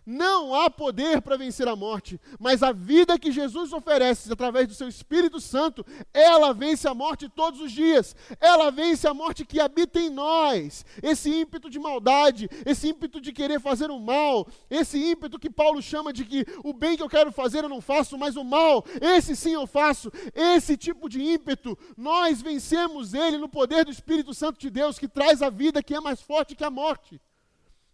não 0.05 0.53
há 0.53 0.69
poder 0.69 1.21
para 1.21 1.37
vencer 1.37 1.67
a 1.67 1.75
morte, 1.75 2.19
mas 2.39 2.61
a 2.61 2.71
vida 2.71 3.17
que 3.17 3.31
Jesus 3.31 3.73
oferece 3.73 4.31
através 4.31 4.67
do 4.67 4.73
seu 4.73 4.87
Espírito 4.87 5.41
Santo, 5.41 5.85
ela 6.13 6.53
vence 6.53 6.87
a 6.87 6.93
morte 6.93 7.27
todos 7.27 7.59
os 7.59 7.71
dias. 7.71 8.15
Ela 8.39 8.69
vence 8.69 9.07
a 9.07 9.13
morte 9.13 9.45
que 9.45 9.59
habita 9.59 9.99
em 9.99 10.09
nós. 10.09 10.85
Esse 11.01 11.29
ímpeto 11.29 11.69
de 11.69 11.79
maldade, 11.79 12.49
esse 12.65 12.89
ímpeto 12.89 13.19
de 13.19 13.31
querer 13.31 13.59
fazer 13.59 13.89
o 13.89 13.99
mal, 13.99 14.47
esse 14.69 14.97
ímpeto 14.97 15.39
que 15.39 15.49
Paulo 15.49 15.81
chama 15.81 16.13
de 16.13 16.23
que 16.23 16.45
o 16.63 16.73
bem 16.73 16.95
que 16.95 17.03
eu 17.03 17.09
quero 17.09 17.31
fazer 17.31 17.63
eu 17.63 17.69
não 17.69 17.81
faço, 17.81 18.17
mas 18.17 18.35
o 18.35 18.43
mal, 18.43 18.85
esse 19.01 19.35
sim 19.35 19.53
eu 19.53 19.65
faço. 19.65 20.11
Esse 20.33 20.77
tipo 20.77 21.09
de 21.09 21.21
ímpeto, 21.21 21.77
nós 21.97 22.41
vencemos 22.41 23.13
ele 23.13 23.37
no 23.37 23.49
poder 23.49 23.85
do 23.85 23.91
Espírito 23.91 24.33
Santo 24.33 24.59
de 24.59 24.69
Deus 24.69 24.99
que 24.99 25.07
traz 25.07 25.41
a 25.41 25.49
vida 25.49 25.81
que 25.81 25.95
é 25.95 25.99
mais 25.99 26.21
forte 26.21 26.55
que 26.55 26.63
a 26.63 26.69
morte. 26.69 27.19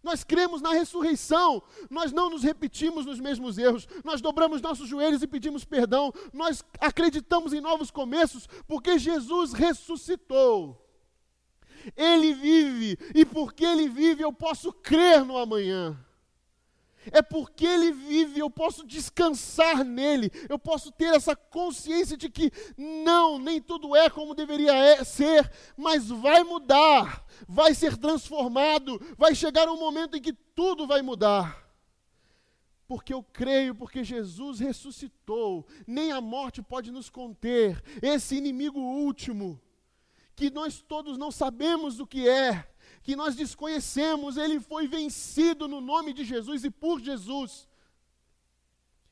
Nós 0.02 0.24
cremos 0.24 0.60
na 0.60 0.72
ressurreição, 0.72 1.62
nós 1.88 2.12
não 2.12 2.28
nos 2.28 2.42
repetimos 2.42 3.06
nos 3.06 3.20
mesmos 3.20 3.56
erros, 3.56 3.86
nós 4.04 4.20
dobramos 4.20 4.60
nossos 4.60 4.88
joelhos 4.88 5.22
e 5.22 5.26
pedimos 5.26 5.64
perdão, 5.64 6.12
nós 6.32 6.64
acreditamos 6.80 7.52
em 7.52 7.60
novos 7.60 7.90
começos, 7.90 8.48
porque 8.66 8.98
Jesus 8.98 9.52
ressuscitou. 9.52 10.78
Ele 11.96 12.32
vive, 12.34 12.98
e 13.14 13.24
porque 13.24 13.64
Ele 13.64 13.88
vive, 13.88 14.22
eu 14.22 14.32
posso 14.32 14.72
crer 14.72 15.24
no 15.24 15.36
amanhã. 15.36 15.96
É 17.10 17.20
porque 17.20 17.66
Ele 17.66 17.92
vive, 17.92 18.40
eu 18.40 18.50
posso 18.50 18.86
descansar 18.86 19.84
nele, 19.84 20.30
eu 20.48 20.58
posso 20.58 20.92
ter 20.92 21.14
essa 21.14 21.34
consciência 21.34 22.16
de 22.16 22.28
que 22.28 22.52
não, 22.76 23.38
nem 23.38 23.60
tudo 23.60 23.96
é 23.96 24.08
como 24.08 24.34
deveria 24.34 24.74
é, 24.74 25.02
ser, 25.02 25.50
mas 25.76 26.08
vai 26.08 26.44
mudar, 26.44 27.24
vai 27.48 27.74
ser 27.74 27.96
transformado, 27.96 29.00
vai 29.16 29.34
chegar 29.34 29.68
um 29.68 29.78
momento 29.78 30.16
em 30.16 30.20
que 30.20 30.32
tudo 30.32 30.86
vai 30.86 31.02
mudar. 31.02 31.62
Porque 32.86 33.14
eu 33.14 33.22
creio, 33.22 33.74
porque 33.74 34.04
Jesus 34.04 34.60
ressuscitou, 34.60 35.66
nem 35.86 36.12
a 36.12 36.20
morte 36.20 36.60
pode 36.60 36.90
nos 36.90 37.08
conter, 37.08 37.82
esse 38.02 38.36
inimigo 38.36 38.78
último, 38.78 39.60
que 40.36 40.50
nós 40.50 40.82
todos 40.82 41.16
não 41.16 41.30
sabemos 41.30 42.00
o 42.00 42.06
que 42.06 42.28
é, 42.28 42.68
que 43.02 43.16
nós 43.16 43.34
desconhecemos, 43.34 44.36
ele 44.36 44.60
foi 44.60 44.86
vencido 44.86 45.66
no 45.66 45.80
nome 45.80 46.12
de 46.12 46.24
Jesus 46.24 46.64
e 46.64 46.70
por 46.70 47.00
Jesus. 47.00 47.68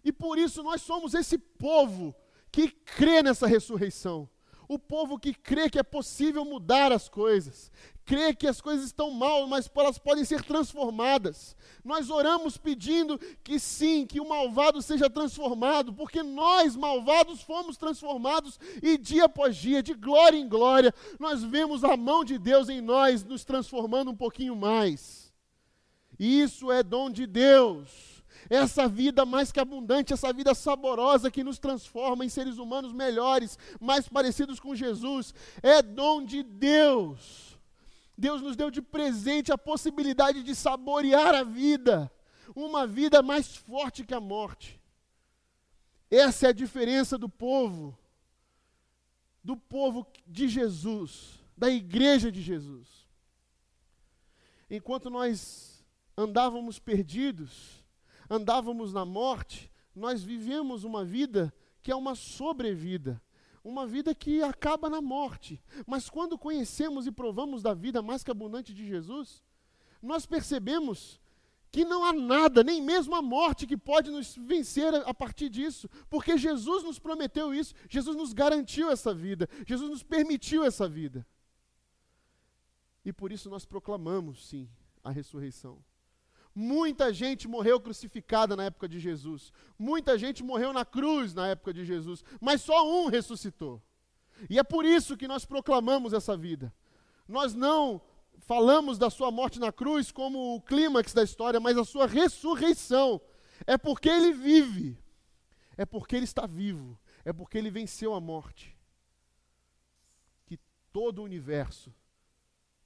E 0.05 0.13
por 0.13 0.39
isso 0.39 0.63
nós 0.63 0.81
somos 0.83 1.13
esse 1.15 1.37
povo 1.37 2.15
que 2.53 2.71
crê 2.71 3.23
nessa 3.23 3.47
ressurreição. 3.47 4.29
O 4.71 4.79
povo 4.79 5.19
que 5.19 5.35
crê 5.35 5.69
que 5.69 5.81
é 5.81 5.83
possível 5.83 6.45
mudar 6.45 6.93
as 6.93 7.09
coisas, 7.09 7.73
crê 8.05 8.33
que 8.33 8.47
as 8.47 8.61
coisas 8.61 8.87
estão 8.87 9.11
mal, 9.11 9.45
mas 9.49 9.69
elas 9.77 9.99
podem 9.99 10.25
ser 10.25 10.45
transformadas. 10.45 11.57
Nós 11.85 12.09
oramos 12.09 12.57
pedindo 12.57 13.19
que 13.43 13.59
sim, 13.59 14.07
que 14.07 14.21
o 14.21 14.29
malvado 14.29 14.81
seja 14.81 15.11
transformado, 15.11 15.93
porque 15.93 16.23
nós, 16.23 16.77
malvados, 16.77 17.43
fomos 17.43 17.77
transformados 17.77 18.61
e 18.81 18.97
dia 18.97 19.25
após 19.25 19.57
dia, 19.57 19.83
de 19.83 19.93
glória 19.93 20.39
em 20.39 20.49
glória, 20.49 20.95
nós 21.19 21.43
vemos 21.43 21.83
a 21.83 21.97
mão 21.97 22.25
de 22.25 22.39
Deus 22.39 22.69
em 22.69 22.81
nós 22.81 23.25
nos 23.25 23.45
transformando 23.45 24.13
um 24.13 24.17
pouquinho 24.17 24.55
mais. 24.55 25.35
Isso 26.17 26.71
é 26.71 26.85
dom 26.85 27.11
de 27.11 27.27
Deus 27.27 28.10
essa 28.51 28.89
vida 28.89 29.25
mais 29.25 29.53
que 29.53 29.61
abundante, 29.61 30.13
essa 30.13 30.33
vida 30.33 30.53
saborosa 30.57 31.31
que 31.31 31.45
nos 31.45 31.57
transforma 31.57 32.25
em 32.25 32.29
seres 32.29 32.59
humanos 32.59 32.93
melhores, 32.93 33.57
mais 33.81 34.09
parecidos 34.09 34.59
com 34.59 34.75
Jesus, 34.75 35.33
é 35.63 35.81
dom 35.81 36.25
de 36.25 36.43
Deus. 36.43 37.57
Deus 38.19 38.43
nos 38.43 38.57
deu 38.57 38.69
de 38.69 38.83
presente 38.83 39.53
a 39.53 39.57
possibilidade 39.57 40.43
de 40.43 40.55
saborear 40.55 41.33
a 41.33 41.45
vida, 41.45 42.13
uma 42.55 42.89
vida 42.89 43.23
mais 43.23 43.57
forte 43.57 44.05
que 44.05 44.13
a 44.13 44.21
morte. 44.21 44.81
Essa 46.11 46.47
é 46.47 46.51
a 46.51 46.53
diferença 46.53 47.17
do 47.17 47.29
povo, 47.29 47.97
do 49.45 49.57
povo 49.57 50.05
de 50.27 50.49
Jesus, 50.49 51.39
da 51.57 51.71
igreja 51.71 52.33
de 52.33 52.43
Jesus. 52.43 53.09
Enquanto 54.69 55.09
nós 55.09 55.85
andávamos 56.17 56.81
perdidos, 56.81 57.80
andávamos 58.31 58.93
na 58.93 59.05
morte, 59.05 59.71
nós 59.95 60.23
vivemos 60.23 60.85
uma 60.85 61.05
vida 61.05 61.53
que 61.83 61.91
é 61.91 61.97
uma 61.97 62.15
sobrevida, 62.15 63.21
uma 63.65 63.87
vida 63.87 64.15
que 64.15 64.41
acaba 64.43 64.89
na 64.89 65.01
morte. 65.01 65.61
Mas 65.85 66.09
quando 66.09 66.39
conhecemos 66.39 67.07
e 67.07 67.13
provamos 67.13 67.63
da 67.63 67.75
vida 67.75 68.01
mais 68.01 68.23
que 68.23 68.31
abundante 68.31 68.73
de 68.73 68.87
Jesus, 68.87 69.43
nós 70.01 70.25
percebemos 70.25 71.21
que 71.73 71.85
não 71.85 72.05
há 72.05 72.13
nada, 72.13 72.65
nem 72.65 72.83
mesmo 72.83 73.15
a 73.15 73.23
morte, 73.23 73.67
que 73.67 73.77
pode 73.77 74.11
nos 74.11 74.37
vencer 74.37 74.93
a 74.95 75.15
partir 75.15 75.49
disso, 75.49 75.89
porque 76.09 76.37
Jesus 76.37 76.83
nos 76.83 76.99
prometeu 76.99 77.55
isso, 77.55 77.75
Jesus 77.89 78.17
nos 78.17 78.33
garantiu 78.33 78.91
essa 78.91 79.15
vida, 79.15 79.49
Jesus 79.67 79.91
nos 79.91 80.03
permitiu 80.03 80.65
essa 80.65 80.89
vida. 80.89 81.27
E 83.05 83.13
por 83.13 83.31
isso 83.33 83.49
nós 83.49 83.65
proclamamos, 83.65 84.49
sim, 84.49 84.69
a 85.03 85.11
ressurreição. 85.11 85.83
Muita 86.55 87.13
gente 87.13 87.47
morreu 87.47 87.81
crucificada 87.81 88.57
na 88.57 88.65
época 88.65 88.89
de 88.89 88.99
Jesus. 88.99 89.53
Muita 89.79 90.19
gente 90.19 90.43
morreu 90.43 90.73
na 90.73 90.85
cruz 90.85 91.33
na 91.33 91.49
época 91.49 91.73
de 91.73 91.85
Jesus. 91.85 92.25
Mas 92.41 92.61
só 92.61 92.89
um 92.89 93.07
ressuscitou. 93.07 93.81
E 94.49 94.59
é 94.59 94.63
por 94.63 94.85
isso 94.85 95.17
que 95.17 95.29
nós 95.29 95.45
proclamamos 95.45 96.13
essa 96.13 96.37
vida. 96.37 96.75
Nós 97.29 97.55
não 97.55 98.01
falamos 98.39 98.99
da 98.99 99.11
sua 99.11 99.31
morte 99.31 99.61
na 99.61 99.71
cruz 99.71 100.11
como 100.11 100.57
o 100.57 100.61
clímax 100.61 101.13
da 101.13 101.23
história, 101.23 101.61
mas 101.61 101.77
a 101.77 101.85
sua 101.85 102.07
ressurreição. 102.07 103.21
É 103.67 103.79
porque 103.79 104.09
ele 104.09 104.33
vive. 104.33 104.99
É 105.77 105.85
porque 105.85 106.17
ele 106.17 106.25
está 106.25 106.47
vivo. 106.47 106.99
É 107.25 107.33
porque 107.33 107.59
ele 107.59 107.71
venceu 107.71 108.13
a 108.13 108.21
morte. 108.21 108.77
Que 110.47 110.59
todo 110.93 111.21
o 111.21 111.25
universo 111.25 111.95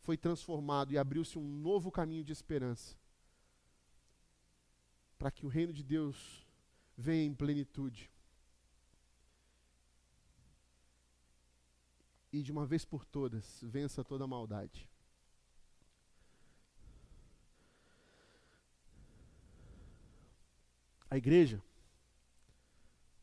foi 0.03 0.19
transformado 0.19 0.93
e 0.93 0.99
abriu-se 0.99 1.39
um 1.39 1.49
novo 1.49 1.91
caminho 1.91 2.23
de 2.23 2.33
esperança 2.33 2.95
para 5.25 5.31
que 5.31 5.47
o 5.47 5.49
reino 5.49 5.73
de 5.73 5.83
Deus 5.83 6.47
venha 6.95 7.25
em 7.25 7.35
plenitude. 7.35 8.11
E 12.31 12.43
de 12.43 12.53
uma 12.53 12.67
vez 12.67 12.85
por 12.85 13.07
todas, 13.07 13.59
vença 13.63 14.05
toda 14.05 14.27
maldade. 14.27 14.87
A 21.09 21.17
igreja, 21.17 21.65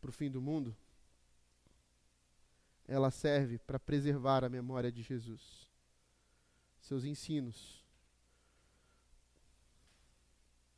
para 0.01 0.09
o 0.09 0.11
fim 0.11 0.31
do 0.31 0.41
mundo, 0.41 0.75
ela 2.87 3.11
serve 3.11 3.59
para 3.59 3.79
preservar 3.79 4.43
a 4.43 4.49
memória 4.49 4.91
de 4.91 5.03
Jesus, 5.03 5.69
seus 6.79 7.03
ensinos, 7.03 7.85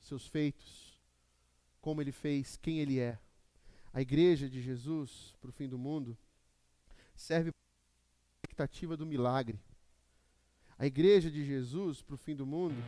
seus 0.02 0.28
feitos, 0.28 0.93
como 1.84 2.02
ele 2.02 2.14
fez, 2.14 2.56
quem 2.56 2.80
ele 2.80 2.98
é. 2.98 3.20
A 3.94 4.02
igreja 4.02 4.50
de 4.50 4.62
Jesus 4.62 5.36
para 5.42 5.50
o 5.50 5.54
fim 5.54 5.68
do 5.68 5.78
mundo 5.78 6.18
serve 7.14 7.52
para 7.52 7.60
a 7.60 8.48
expectativa 8.48 8.96
do 8.96 9.06
milagre. 9.06 9.60
A 10.80 10.86
igreja 10.88 11.30
de 11.30 11.44
Jesus 11.44 12.02
para 12.02 12.16
o 12.16 12.18
fim 12.18 12.36
do 12.36 12.46
mundo, 12.46 12.82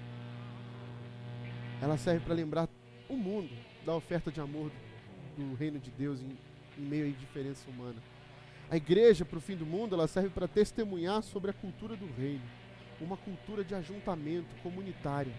ela 1.82 1.98
serve 1.98 2.26
para 2.26 2.34
lembrar 2.34 2.70
o 3.10 3.18
mundo 3.18 3.54
da 3.86 3.94
oferta 3.94 4.32
de 4.32 4.40
amor 4.40 4.72
do, 5.36 5.54
reino 5.56 5.78
de 5.78 5.92
Deus 5.92 6.22
em, 6.22 6.38
em 6.78 6.82
meio 6.82 7.06
à 7.06 7.10
indiferença 7.10 7.70
humana. 7.70 8.02
A 8.70 8.78
igreja 8.78 9.26
para 9.26 9.38
o 9.38 9.42
fim 9.42 9.58
do 9.58 9.66
mundo, 9.66 9.94
ela 9.94 10.08
serve 10.08 10.30
para 10.30 10.48
testemunhar 10.48 11.22
sobre 11.22 11.52
a 11.52 11.54
cultura 11.54 11.98
do 11.98 12.10
reino, 12.14 12.46
uma 13.02 13.18
cultura 13.18 13.62
de 13.62 13.76
ajuntamento 13.76 14.56
comunitário 14.64 15.34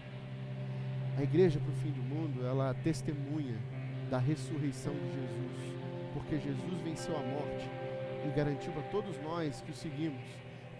a 1.17 1.23
igreja 1.23 1.59
para 1.59 1.71
o 1.71 1.75
fim 1.75 1.89
do 1.89 2.01
mundo, 2.03 2.45
ela 2.45 2.75
testemunha 2.83 3.55
da 4.09 4.19
ressurreição 4.19 4.93
de 4.93 5.19
Jesus, 5.19 5.75
porque 6.13 6.37
Jesus 6.37 6.81
venceu 6.83 7.15
a 7.15 7.21
morte 7.21 7.67
e 8.23 8.35
garantiu 8.35 8.71
para 8.71 8.83
todos 8.83 9.19
nós 9.23 9.59
que 9.61 9.71
o 9.71 9.75
seguimos 9.75 10.21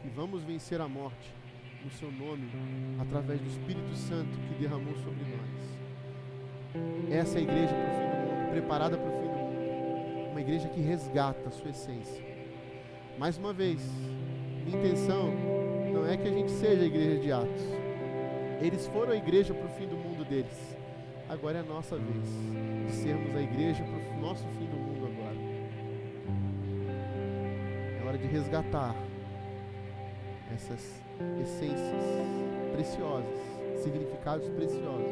que 0.02 0.10
vamos 0.10 0.44
vencer 0.44 0.80
a 0.80 0.88
morte 0.88 1.34
no 1.84 1.90
seu 1.92 2.12
nome, 2.12 2.48
através 3.00 3.40
do 3.42 3.48
Espírito 3.48 3.96
Santo 3.96 4.30
que 4.30 4.62
derramou 4.62 4.94
sobre 4.98 5.24
nós. 5.26 7.12
Essa 7.12 7.38
é 7.38 7.40
a 7.40 7.44
igreja 7.44 7.74
para 7.74 7.90
o 7.90 7.96
fim 7.96 8.08
do 8.08 8.18
mundo, 8.28 8.52
preparada 8.52 8.98
para 8.98 9.10
o 9.10 9.14
fim 9.14 9.28
do 9.28 9.34
mundo. 9.34 10.32
Uma 10.32 10.42
igreja 10.42 10.70
que 10.70 10.82
resgata 10.82 11.50
a 11.50 11.52
sua 11.52 11.72
essência. 11.72 12.24
Mais 13.18 13.38
uma 13.38 13.54
vez, 13.54 13.82
minha 14.66 14.78
intenção 14.78 15.32
não 15.92 16.06
é 16.06 16.16
que 16.16 16.28
a 16.28 16.32
gente 16.32 16.52
seja 16.52 16.84
a 16.84 16.86
igreja 16.86 17.20
de 17.20 17.32
Atos. 17.32 17.64
Eles 18.62 18.88
foram 18.88 19.14
a 19.14 19.16
igreja 19.16 19.54
para 19.54 19.66
o 19.66 19.70
fim 19.70 19.88
do 19.88 19.97
deles. 20.28 20.78
Agora 21.30 21.58
é 21.58 21.62
a 21.62 21.64
nossa 21.64 21.98
vez 21.98 22.26
de 22.86 22.92
sermos 22.92 23.36
a 23.36 23.42
igreja 23.42 23.84
para 23.84 24.18
o 24.18 24.22
nosso 24.22 24.46
fim 24.58 24.66
do 24.66 24.78
mundo 24.78 25.08
agora. 25.08 25.36
É 28.00 28.08
hora 28.08 28.18
de 28.18 28.28
resgatar 28.28 28.96
essas 30.54 31.02
essências 31.42 32.04
preciosas, 32.74 33.38
significados 33.84 34.48
preciosos, 34.50 35.12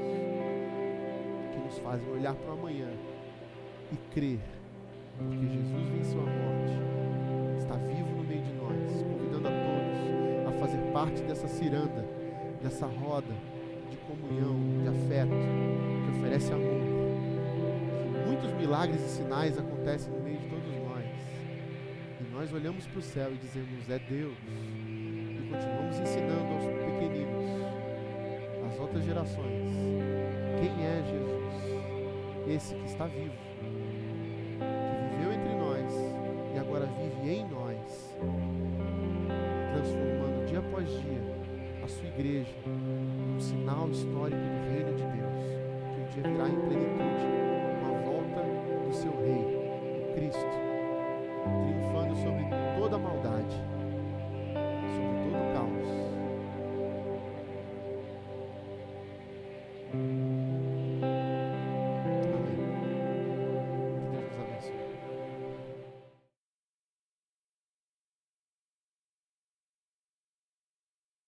que 1.51 1.59
nos 1.59 1.78
fazem 1.80 2.07
olhar 2.09 2.34
para 2.36 2.51
o 2.51 2.59
amanhã 2.59 2.89
e 3.91 3.97
crer, 4.13 4.39
porque 5.18 5.47
Jesus 5.47 5.89
venceu 5.89 6.20
a 6.20 6.26
morte, 6.26 7.59
está 7.59 7.76
vivo 7.76 8.16
no 8.16 8.24
meio 8.24 8.41
de 8.41 8.53
nós, 8.53 9.03
convidando 9.03 9.47
a 9.47 9.51
todos 9.51 10.55
a 10.55 10.59
fazer 10.59 10.91
parte 10.91 11.22
dessa 11.24 11.47
ciranda, 11.47 12.05
dessa 12.61 12.86
roda 12.86 13.34
comunhão, 14.06 14.56
de 14.82 14.88
afeto, 14.88 15.32
que 16.06 16.18
oferece 16.18 16.53
amor. 16.53 16.82
Muitos 18.28 18.51
milagres 18.53 19.01
e 19.01 19.10
sinais 19.10 19.58
acontecem 19.58 20.12
no 20.14 20.22
meio 20.22 20.38
de 20.38 20.47
todos 20.47 20.74
nós. 20.88 21.06
E 22.22 22.34
nós 22.34 22.53
olhamos 22.53 22.86
para 22.88 22.99
o 22.99 23.01
céu 23.01 23.32
e 23.34 23.38
dizemos: 23.38 23.89
é 23.89 23.99
Deus. 23.99 24.38
E 24.47 25.49
continuamos 25.51 25.99
ensinando 25.99 26.53
aos 26.53 26.66
pequeninos 26.66 27.45
as 28.68 28.80
outras 28.80 29.03
gerações 29.03 29.66
quem 30.60 30.86
é 30.86 31.03
Jesus, 31.03 32.56
esse 32.56 32.76
que 32.76 32.86
está 32.86 33.06
vivo, 33.06 33.34
que 34.60 35.18
viveu 35.18 35.34
entre 35.34 35.53
nós 35.56 35.91
e 36.53 36.60
agora 36.60 36.86
vive 36.86 37.30
em 37.30 37.45
nós, 37.49 38.16
transformando 39.74 40.45
dia 40.47 40.60
após 40.60 40.89
dia 40.89 41.36
a 41.84 41.88
sua 41.88 42.08
igreja 42.08 42.56
final 43.66 43.89
histórico 43.89 44.38
do 44.38 44.70
reino 44.70 44.93
de 44.93 45.03
Deus, 45.05 45.41
que 45.91 45.99
um 45.99 46.05
dia 46.13 46.32
virá 46.32 46.47
em 46.47 46.55
plenitude 46.68 47.26
com 47.82 47.88
a 47.88 47.99
volta 48.05 48.41
do 48.86 48.93
seu 48.93 49.11
rei, 49.24 49.41
o 49.97 50.13
Cristo, 50.13 50.45
triunfando 51.63 52.16
sobre 52.18 52.64